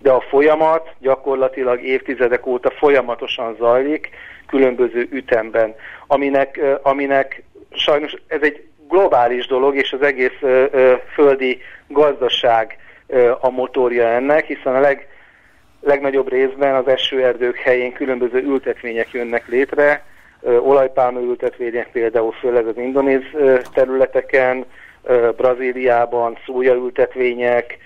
[0.05, 4.09] de a folyamat gyakorlatilag évtizedek óta folyamatosan zajlik,
[4.47, 5.75] különböző ütemben,
[6.07, 10.39] aminek, aminek sajnos ez egy globális dolog, és az egész
[11.13, 12.77] földi gazdaság
[13.39, 15.07] a motorja ennek, hiszen a leg,
[15.81, 20.03] legnagyobb részben az esőerdők helyén különböző ültetvények jönnek létre,
[20.45, 23.21] olajpálma ültetvények például főleg az indonéz
[23.73, 24.65] területeken,
[25.35, 27.77] Brazíliában szója ültetvények,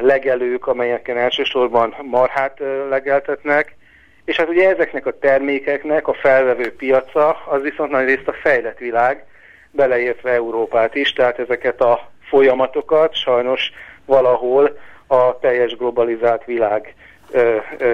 [0.00, 3.76] legelők, amelyeken elsősorban marhát legeltetnek,
[4.24, 8.78] és hát ugye ezeknek a termékeknek a felvevő piaca az viszont nagy részt a fejlett
[8.78, 9.24] világ,
[9.70, 13.70] beleértve Európát is, tehát ezeket a folyamatokat sajnos
[14.04, 16.94] valahol a teljes globalizált világ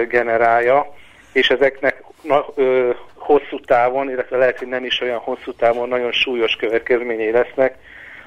[0.08, 0.94] generálja,
[1.32, 1.91] és ezeknek
[2.22, 7.30] na, ö, hosszú távon, illetve lehet, hogy nem is olyan hosszú távon nagyon súlyos következményei
[7.30, 7.76] lesznek,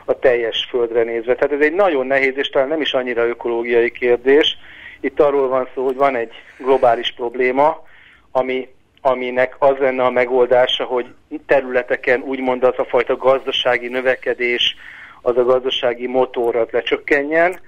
[0.05, 1.35] a teljes földre nézve.
[1.35, 4.57] Tehát ez egy nagyon nehéz, és talán nem is annyira ökológiai kérdés.
[4.99, 7.83] Itt arról van szó, hogy van egy globális probléma,
[8.31, 8.67] ami,
[9.01, 11.05] aminek az lenne a megoldása, hogy
[11.45, 14.75] területeken úgymond az a fajta gazdasági növekedés,
[15.21, 17.59] az a gazdasági motor az lecsökkenjen,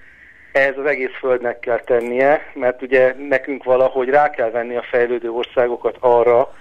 [0.57, 5.31] ehhez az egész földnek kell tennie, mert ugye nekünk valahogy rá kell venni a fejlődő
[5.31, 6.53] országokat arra,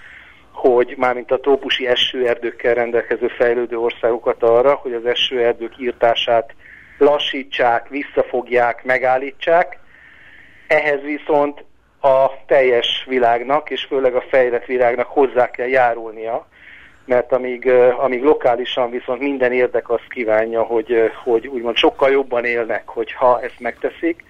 [0.52, 6.54] hogy mármint a trópusi esőerdőkkel rendelkező fejlődő országokat arra, hogy az esőerdők írtását
[6.98, 9.78] lassítsák, visszafogják, megállítsák.
[10.66, 11.64] Ehhez viszont
[12.00, 16.46] a teljes világnak, és főleg a fejlett világnak hozzá kell járulnia,
[17.06, 22.88] mert amíg, amíg lokálisan viszont minden érdek azt kívánja, hogy, hogy úgymond sokkal jobban élnek,
[22.88, 24.24] hogyha ezt megteszik,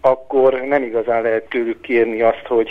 [0.00, 2.70] akkor nem igazán lehet tőlük kérni azt, hogy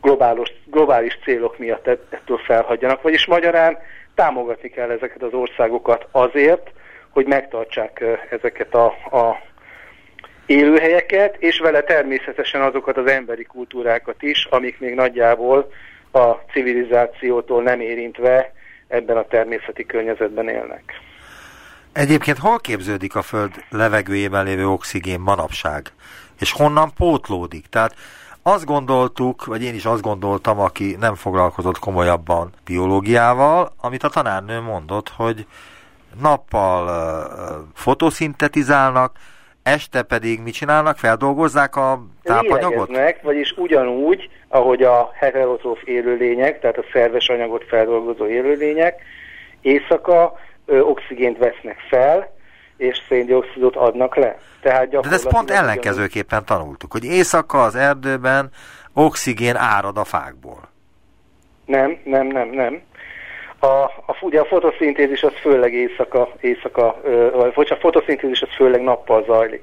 [0.00, 3.02] globális, globális célok miatt ettől felhagyjanak.
[3.02, 3.78] Vagyis magyarán
[4.14, 6.70] támogatni kell ezeket az országokat azért,
[7.10, 9.40] hogy megtartsák ezeket a, a
[10.46, 15.70] élőhelyeket, és vele természetesen azokat az emberi kultúrákat is, amik még nagyjából
[16.12, 18.52] a civilizációtól nem érintve
[18.88, 20.82] ebben a természeti környezetben élnek.
[21.92, 25.92] Egyébként hol képződik a Föld levegőjében lévő oxigén manapság?
[26.40, 27.66] És honnan pótlódik?
[27.66, 27.94] Tehát
[28.42, 34.60] azt gondoltuk, vagy én is azt gondoltam, aki nem foglalkozott komolyabban biológiával, amit a tanárnő
[34.60, 35.46] mondott, hogy
[36.20, 36.88] nappal
[37.74, 39.16] fotoszintetizálnak,
[39.68, 40.98] este pedig mit csinálnak?
[40.98, 42.88] Feldolgozzák a tápanyagot?
[42.88, 49.02] Lélegeznek, vagyis ugyanúgy, ahogy a heterotróf élőlények, tehát a szerves anyagot feldolgozó élőlények,
[49.60, 52.36] éjszaka ö, oxigént vesznek fel,
[52.76, 54.38] és széndiokszidot adnak le.
[54.60, 58.50] Tehát De ezt pont ellenkezőképpen tanultuk, hogy éjszaka az erdőben
[58.92, 60.68] oxigén árad a fákból.
[61.64, 62.82] Nem, nem, nem, nem.
[63.60, 67.00] A, a, ugye a fotoszintézis az főleg éjszaka, éjszaka
[67.54, 69.62] vagy a fotoszintézis az főleg nappal zajlik.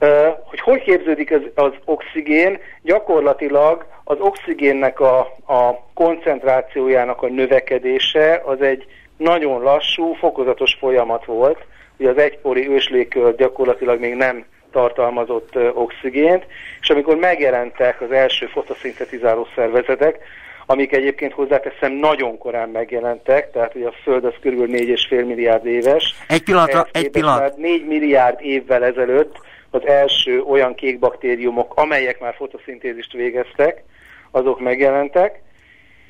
[0.00, 0.08] Uh,
[0.44, 2.58] hogy hogy képződik az, az oxigén?
[2.82, 8.86] Gyakorlatilag az oxigénnek a, a koncentrációjának a növekedése az egy
[9.16, 11.58] nagyon lassú, fokozatos folyamat volt,
[11.98, 16.46] ugye az egykori őslégkör gyakorlatilag még nem tartalmazott oxigént,
[16.80, 20.18] és amikor megjelentek az első fotoszintetizáló szervezetek,
[20.66, 24.70] amik egyébként hozzáteszem nagyon korán megjelentek, tehát ugye a Föld az kb.
[24.70, 26.14] 4,5 milliárd éves.
[26.28, 27.56] Egy pillanatra, egy pillanat.
[27.56, 29.36] 4 milliárd évvel ezelőtt
[29.70, 33.82] az első olyan kék baktériumok, amelyek már fotoszintézist végeztek,
[34.30, 35.42] azok megjelentek,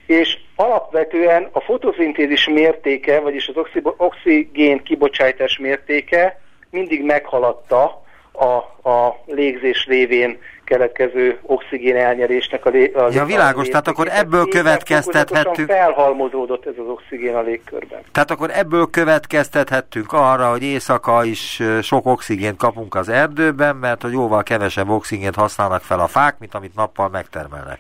[0.06, 6.40] és alapvetően a fotoszintézis mértéke, vagyis az oxigén kibocsátás mértéke
[6.70, 8.04] mindig meghaladta
[8.38, 14.48] a, a légzés révén keletkező oxigén elnyerésnek a, lé, a Ja, világos, tehát akkor ebből
[14.48, 15.70] következtethettünk...
[15.70, 18.00] felhalmozódott ez az oxigén a légkörben.
[18.12, 24.12] Tehát akkor ebből következtethettünk arra, hogy éjszaka is sok oxigént kapunk az erdőben, mert hogy
[24.12, 27.78] jóval kevesebb oxigént használnak fel a fák, mint amit nappal megtermelnek.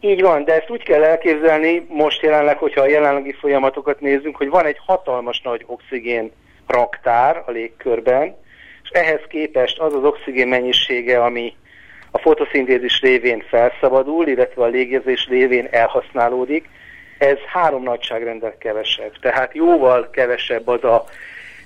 [0.00, 4.48] Így van, de ezt úgy kell elképzelni, most jelenleg, hogyha a jelenlegi folyamatokat nézzünk, hogy
[4.48, 6.32] van egy hatalmas nagy oxigén
[6.66, 8.36] raktár a légkörben,
[8.90, 11.54] és ehhez képest az az oxigén mennyisége, ami
[12.10, 16.68] a fotoszintézis révén felszabadul, illetve a légjezés révén elhasználódik,
[17.18, 19.12] ez három nagyságrendel kevesebb.
[19.20, 21.04] Tehát jóval kevesebb az a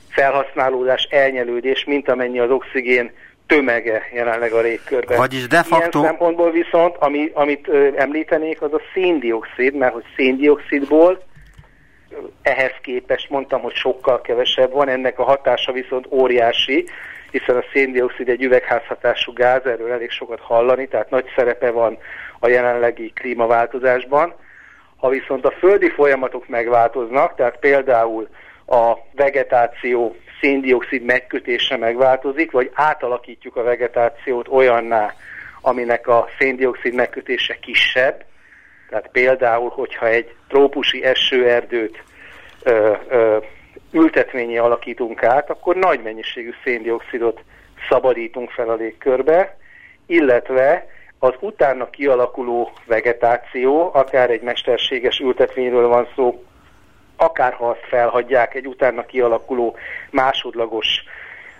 [0.08, 3.12] felhasználódás, elnyelődés, mint amennyi az oxigén
[3.46, 5.16] tömege jelenleg a légkörben.
[5.16, 5.98] Vagyis de facto...
[5.98, 11.22] Ilyen szempontból viszont, ami, amit ö, említenék, az a széndiokszid, mert hogy széndiokszidból
[12.42, 16.84] ehhez képest mondtam, hogy sokkal kevesebb van, ennek a hatása viszont óriási,
[17.30, 21.98] hiszen a széndiokszid egy üvegházhatású gáz, erről elég sokat hallani, tehát nagy szerepe van
[22.38, 24.34] a jelenlegi klímaváltozásban.
[24.96, 28.28] Ha viszont a földi folyamatok megváltoznak, tehát például
[28.66, 35.14] a vegetáció széndiokszid megkötése megváltozik, vagy átalakítjuk a vegetációt olyanná,
[35.60, 38.24] aminek a széndiokszid megkötése kisebb,
[38.92, 42.02] tehát például, hogyha egy trópusi esőerdőt
[42.62, 43.36] ö, ö,
[43.90, 47.40] ültetvényi alakítunk át, akkor nagy mennyiségű széndiokszidot
[47.88, 49.56] szabadítunk fel a légkörbe,
[50.06, 50.86] illetve
[51.18, 56.44] az utána kialakuló vegetáció, akár egy mesterséges ültetvényről van szó,
[57.16, 59.76] akár ha azt felhagyják egy utána kialakuló
[60.10, 61.02] másodlagos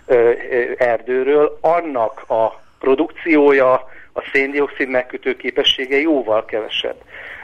[0.05, 6.95] ö, ö, erdőről, annak a produkciója, a széndiokszid megkötő képessége jóval kevesebb.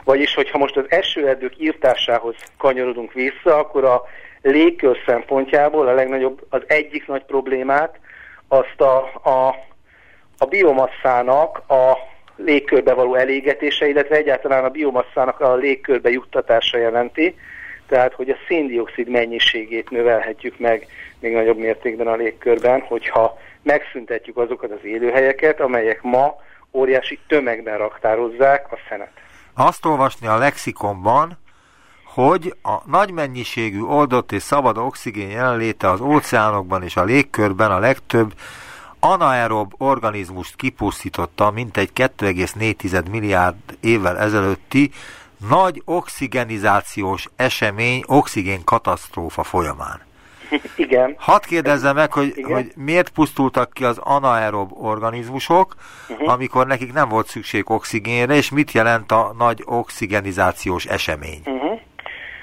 [0.03, 4.03] Vagyis, hogyha most az esőerdők írtásához kanyarodunk vissza, akkor a
[4.41, 7.99] légkör szempontjából a legnagyobb, az egyik nagy problémát
[8.47, 9.55] azt a, a,
[10.37, 11.97] a biomasszának a
[12.35, 17.35] légkörbe való elégetése, illetve egyáltalán a biomasszának a légkörbe juttatása jelenti,
[17.87, 20.87] tehát hogy a széndiokszid mennyiségét növelhetjük meg
[21.19, 26.35] még nagyobb mértékben a légkörben, hogyha megszüntetjük azokat az élőhelyeket, amelyek ma
[26.71, 29.11] óriási tömegben raktározzák a szenet.
[29.53, 31.37] Azt olvasni a lexikonban,
[32.05, 37.79] hogy a nagy mennyiségű oldott és szabad oxigén jelenléte az óceánokban és a légkörben a
[37.79, 38.33] legtöbb
[38.99, 44.91] anaerob organizmust kipusztította mintegy 2,4 milliárd évvel ezelőtti
[45.49, 50.08] nagy oxigenizációs esemény, oxigén katasztrófa folyamán.
[50.75, 51.15] Igen.
[51.17, 55.75] Hadd kérdezzem meg, hogy, hogy miért pusztultak ki az anaerob organizmusok,
[56.09, 56.31] uh-huh.
[56.31, 61.41] amikor nekik nem volt szükség oxigénre, és mit jelent a nagy oxigenizációs esemény?
[61.45, 61.79] Uh-huh.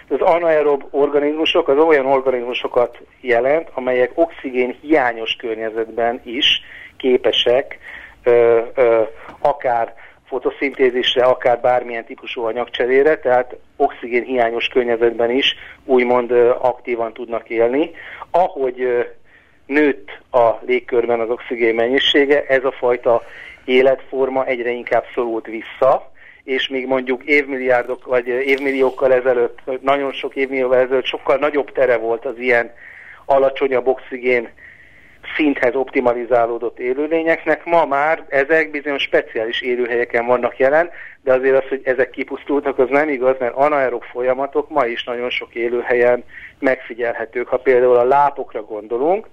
[0.08, 6.60] Az anaerob organizmusok az olyan organizmusokat jelent, amelyek oxigén hiányos környezetben is
[6.96, 7.78] képesek
[8.22, 9.02] ö, ö,
[9.38, 9.94] akár
[10.26, 15.54] fotoszintézisre, akár bármilyen típusú anyagcserére, tehát oxigén hiányos környezetben is
[15.84, 17.90] úgymond aktívan tudnak élni.
[18.30, 19.06] Ahogy
[19.66, 23.22] nőtt a légkörben az oxigén mennyisége, ez a fajta
[23.64, 26.12] életforma egyre inkább szorult vissza,
[26.44, 32.24] és még mondjuk évmilliárdok vagy évmilliókkal ezelőtt, nagyon sok évmillióval ezelőtt sokkal nagyobb tere volt
[32.24, 32.72] az ilyen
[33.24, 34.48] alacsonyabb oxigén
[35.36, 37.64] szinthez optimalizálódott élőlényeknek.
[37.64, 40.90] Ma már ezek bizonyos speciális élőhelyeken vannak jelen,
[41.22, 45.30] de azért az, hogy ezek kipusztultak, az nem igaz, mert anaerob folyamatok ma is nagyon
[45.30, 46.24] sok élőhelyen
[46.58, 47.48] megfigyelhetők.
[47.48, 49.28] Ha például a lápokra gondolunk,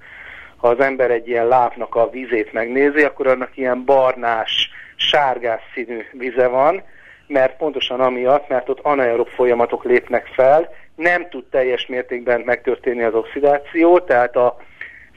[0.57, 6.05] ha az ember egy ilyen lápnak a vizét megnézi, akkor annak ilyen barnás, sárgás színű
[6.11, 6.83] vize van,
[7.27, 13.13] mert pontosan amiatt, mert ott anaerob folyamatok lépnek fel, nem tud teljes mértékben megtörténni az
[13.13, 14.57] oxidáció, tehát a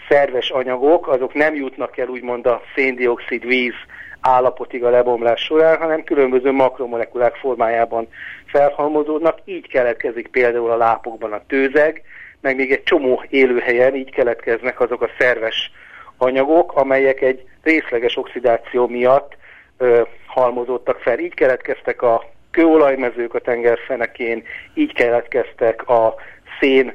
[0.09, 3.75] szerves anyagok, azok nem jutnak el úgymond a széndiokszid víz
[4.21, 8.09] állapotig a lebomlás során, hanem különböző makromolekulák formájában
[8.47, 9.39] felhalmozódnak.
[9.45, 12.03] Így keletkezik például a lápokban a tőzeg,
[12.41, 15.71] meg még egy csomó élőhelyen így keletkeznek azok a szerves
[16.17, 19.37] anyagok, amelyek egy részleges oxidáció miatt
[19.79, 21.19] ö, halmozódtak fel.
[21.19, 24.43] Így keletkeztek a kőolajmezők a tengerfenekén,
[24.75, 26.15] így keletkeztek a
[26.61, 26.95] szén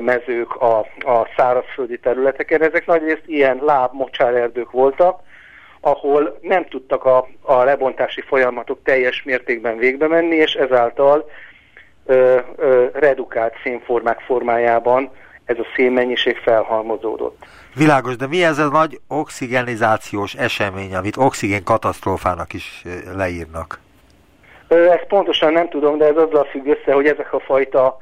[0.00, 2.62] mezők a, a szárazföldi területeken.
[2.62, 5.20] Ezek nagyrészt ilyen láb, mocsárerdők voltak,
[5.80, 11.30] ahol nem tudtak a, a lebontási folyamatok teljes mértékben végbe menni, és ezáltal
[12.06, 15.10] ö, ö, redukált szénformák formájában
[15.44, 17.44] ez a szénmennyiség felhalmozódott.
[17.74, 22.82] Világos, de mi ez a nagy oxigenizációs esemény, amit oxigén katasztrófának is
[23.16, 23.80] leírnak?
[24.68, 27.98] Ezt pontosan nem tudom, de ez azzal függ össze, hogy ezek a fajta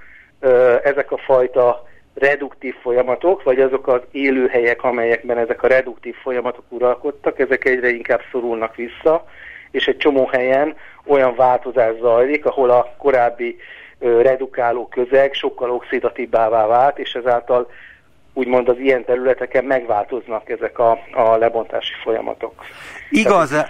[0.83, 7.39] ezek a fajta reduktív folyamatok, vagy azok az élőhelyek, amelyekben ezek a reduktív folyamatok uralkodtak,
[7.39, 9.25] ezek egyre inkább szorulnak vissza,
[9.71, 10.77] és egy csomó helyen
[11.07, 13.57] olyan változás zajlik, ahol a korábbi
[13.99, 17.71] redukáló közeg sokkal oxidatíbbává vált, és ezáltal
[18.33, 22.65] úgymond az ilyen területeken megváltoznak ezek a, a lebontási folyamatok.
[23.11, 23.69] Igaz-e,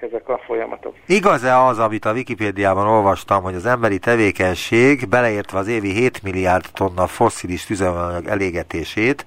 [0.00, 0.94] ezek a folyamatok.
[1.06, 6.64] Igaz-e az, amit a Wikipédiában olvastam, hogy az emberi tevékenység, beleértve az évi 7 milliárd
[6.72, 9.26] tonna fosszilis tüzelőanyag elégetését,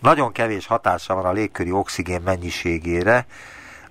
[0.00, 3.26] nagyon kevés hatása van a légköri oxigén mennyiségére,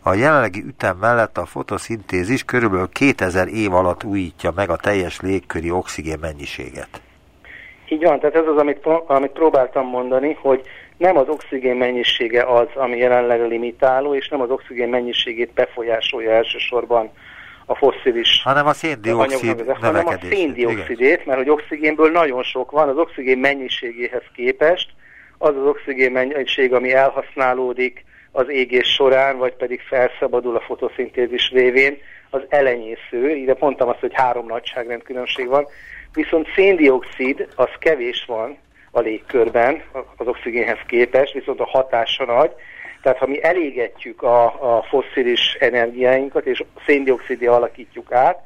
[0.02, 5.72] a jelenlegi ütem mellett a fotoszintézis körülbelül 2000 év alatt újítja meg a teljes légköri
[5.72, 7.02] oxigén mennyiséget.
[7.90, 10.62] Így van, tehát ez az, amit, amit próbáltam mondani, hogy
[10.98, 17.12] nem az oxigén mennyisége az, ami jelenleg limitáló, és nem az oxigén mennyiségét befolyásolja elsősorban
[17.66, 22.98] a fosszilis hanem a széndiokszid hanem a széndiokszidét, mert hogy oxigénből nagyon sok van, az
[22.98, 24.90] oxigén mennyiségéhez képest
[25.38, 31.98] az az oxigén mennyiség, ami elhasználódik az égés során, vagy pedig felszabadul a fotoszintézis révén,
[32.30, 35.68] az elenyésző, ide mondtam azt, hogy három nagyságrend különbség van,
[36.14, 38.58] viszont széndiokszid az kevés van
[38.92, 39.82] a légkörben
[40.18, 42.52] az oxigénhez képest, viszont a hatása nagy,
[43.02, 44.44] tehát ha mi elégetjük a,
[44.78, 48.40] a fosszilis energiáinkat, és széndiokszidé alakítjuk át,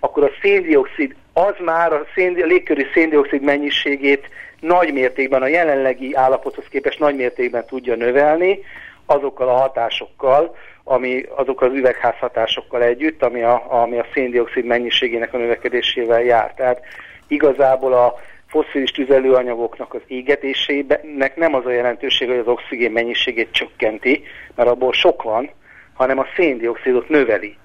[0.00, 4.28] akkor a széndiokszid az már a, szén, a légköri széndiokszid mennyiségét
[4.60, 8.58] nagy mértékben, a jelenlegi állapothoz képest nagy mértékben tudja növelni,
[9.06, 15.38] azokkal a hatásokkal, ami azok az üvegházhatásokkal együtt, ami a, ami a széndiokszid mennyiségének a
[15.38, 16.54] növekedésével jár.
[16.54, 16.80] Tehát
[17.26, 18.14] igazából a
[18.46, 24.22] fosszilis tüzelőanyagoknak az égetésének nem az a jelentőség, hogy az oxigén mennyiségét csökkenti,
[24.54, 25.50] mert abból sok van,
[25.94, 27.56] hanem a széndiokszidot növeli,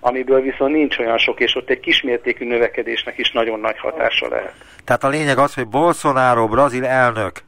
[0.00, 4.54] amiből viszont nincs olyan sok, és ott egy kismértékű növekedésnek is nagyon nagy hatása lehet.
[4.84, 7.45] Tehát a lényeg az, hogy Bolsonaro, brazil elnök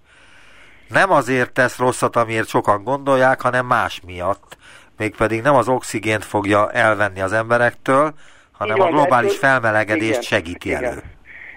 [0.89, 4.57] nem azért tesz rosszat, amiért sokan gondolják, hanem más miatt.
[4.97, 8.13] Mégpedig nem az oxigént fogja elvenni az emberektől,
[8.53, 10.85] hanem igen, a globális felmelegedést igen, segíti igen.
[10.85, 11.03] elő.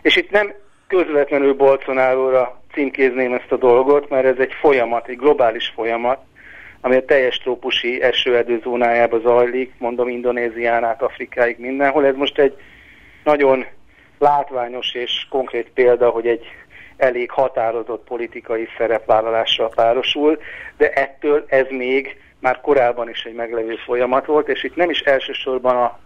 [0.02, 0.54] És itt nem
[0.88, 6.20] közvetlenül Bolsonaro-ra címkézném ezt a dolgot, mert ez egy folyamat, egy globális folyamat,
[6.82, 12.06] ami a teljes trópusi esőerdő zónájába zajlik, mondom Indonézián át Afrikáig mindenhol.
[12.06, 12.56] Ez most egy
[13.24, 13.66] nagyon
[14.20, 16.46] látványos és konkrét példa, hogy egy
[17.02, 20.38] elég határozott politikai szerepvállalással párosul,
[20.78, 25.00] de ettől ez még már korábban is egy meglevő folyamat volt, és itt nem is
[25.00, 26.00] elsősorban a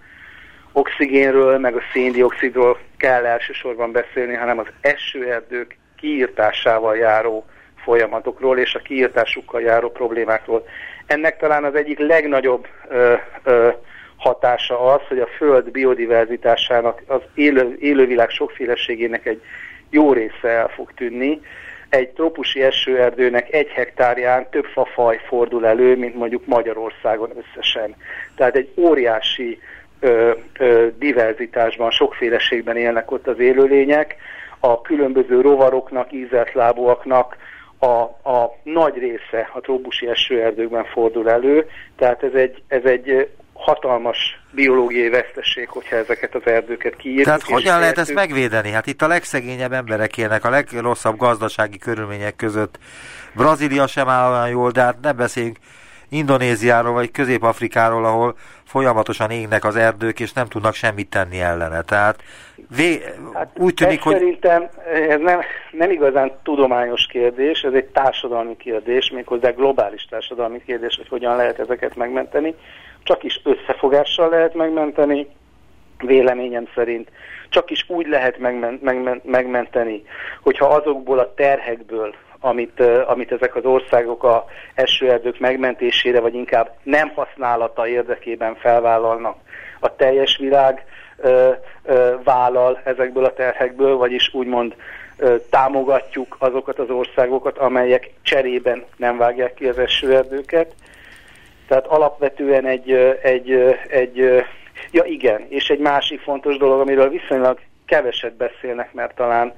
[0.71, 7.45] oxigénről, meg a széndiokszidról kell elsősorban beszélni, hanem az esőerdők kiírtásával járó
[7.83, 10.67] folyamatokról és a kiírtásukkal járó problémákról.
[11.05, 13.69] Ennek talán az egyik legnagyobb ö, ö,
[14.17, 19.41] hatása az, hogy a Föld biodiverzitásának, az élő, élővilág sokféleségének egy
[19.89, 21.41] jó része el fog tűnni.
[21.89, 27.95] Egy trópusi esőerdőnek egy hektárján több fafaj fordul elő, mint mondjuk Magyarországon összesen.
[28.35, 29.59] Tehát egy óriási
[29.99, 34.15] ö, ö, diverzitásban, sokféleségben élnek ott az élőlények,
[34.59, 37.37] a különböző rovaroknak, ízeltlábúaknak
[37.79, 44.17] a, a nagy része a trópusi esőerdőkben fordul elő, tehát ez egy, ez egy hatalmas
[44.51, 47.25] biológiai veszteség, hogyha ezeket az erdőket kiírjuk.
[47.25, 48.71] Tehát hogyan lehet ezt megvédeni?
[48.71, 52.77] Hát itt a legszegényebb emberek élnek a legrosszabb gazdasági körülmények között.
[53.35, 55.57] Brazília sem áll olyan jól, de hát ne beszéljünk
[56.09, 61.81] Indonéziáról vagy Közép-Afrikáról, ahol folyamatosan égnek az erdők, és nem tudnak semmit tenni ellene.
[61.81, 62.23] Tehát
[62.75, 63.01] vé...
[63.33, 64.13] hát úgy tűnik, hogy...
[64.13, 64.69] Szerintem
[65.09, 65.39] ez nem,
[65.71, 71.59] nem igazán tudományos kérdés, ez egy társadalmi kérdés, méghozzá globális társadalmi kérdés, hogy hogyan lehet
[71.59, 72.55] ezeket megmenteni.
[73.05, 75.27] Csak is összefogással lehet megmenteni,
[75.97, 77.09] véleményem szerint.
[77.49, 80.03] Csak is úgy lehet megmen, megmen, megmenteni,
[80.41, 87.09] hogyha azokból a terhekből, amit, amit ezek az országok a esőerdők megmentésére, vagy inkább nem
[87.09, 89.37] használata érdekében felvállalnak.
[89.79, 90.85] A teljes világ
[91.17, 91.51] ö,
[91.83, 94.75] ö, vállal ezekből a terhekből, vagyis úgymond
[95.49, 100.73] támogatjuk azokat az országokat, amelyek cserében nem vágják ki az esőerdőket.
[101.67, 102.91] Tehát alapvetően egy,
[103.21, 103.51] egy,
[103.89, 104.43] egy,
[104.91, 109.53] ja igen, és egy másik fontos dolog, amiről viszonylag keveset beszélnek, mert talán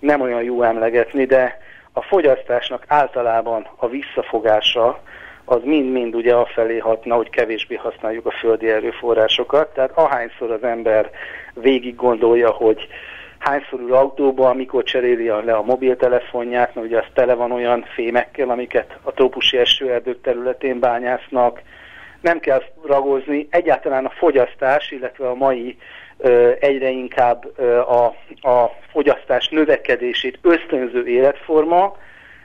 [0.00, 1.58] nem olyan jó emlegetni, de
[1.92, 5.00] a fogyasztásnak általában a visszafogása
[5.44, 9.74] az mind-mind ugye afelé hatna, hogy kevésbé használjuk a földi erőforrásokat.
[9.74, 11.10] Tehát ahányszor az ember
[11.54, 12.88] végig gondolja, hogy
[13.38, 18.50] hányszor ül autóba, amikor cseréli le a mobiltelefonját, mert ugye az tele van olyan fémekkel,
[18.50, 21.62] amiket a trópusi esőerdők területén bányásznak.
[22.20, 25.78] Nem kell ragozni, egyáltalán a fogyasztás, illetve a mai
[26.60, 27.58] egyre inkább
[27.88, 28.04] a,
[28.48, 31.96] a fogyasztás növekedését ösztönző életforma,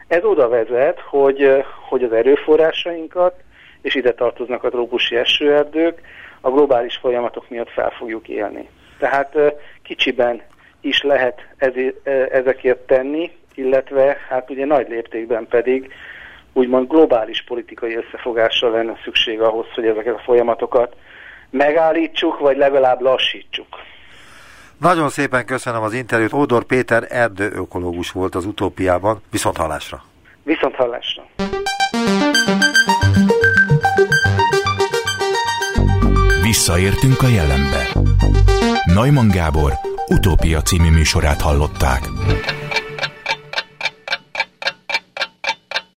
[0.08, 3.34] ez oda vezet, hogy, hogy az erőforrásainkat,
[3.82, 6.02] és ide tartoznak a trópusi esőerdők,
[6.42, 8.70] a globális folyamatok miatt fel fogjuk élni.
[9.00, 9.38] Tehát
[9.84, 10.42] kicsiben
[10.84, 11.42] is lehet
[12.32, 15.94] ezekért tenni, illetve hát ugye nagy léptékben pedig
[16.54, 20.96] úgymond globális politikai összefogásra lenne szükség ahhoz, hogy ezeket a folyamatokat
[21.50, 23.68] megállítsuk, vagy legalább lassítsuk.
[24.78, 26.34] Nagyon szépen köszönöm az interjút.
[26.34, 29.22] Ódor Péter erdőökológus volt az utópiában.
[29.32, 30.04] Viszont hallásra.
[30.44, 31.24] Viszont hallásra.
[36.42, 37.88] Visszaértünk a jelenbe.
[38.86, 39.72] Neumann Gábor
[40.14, 42.10] utópia című műsorát hallották.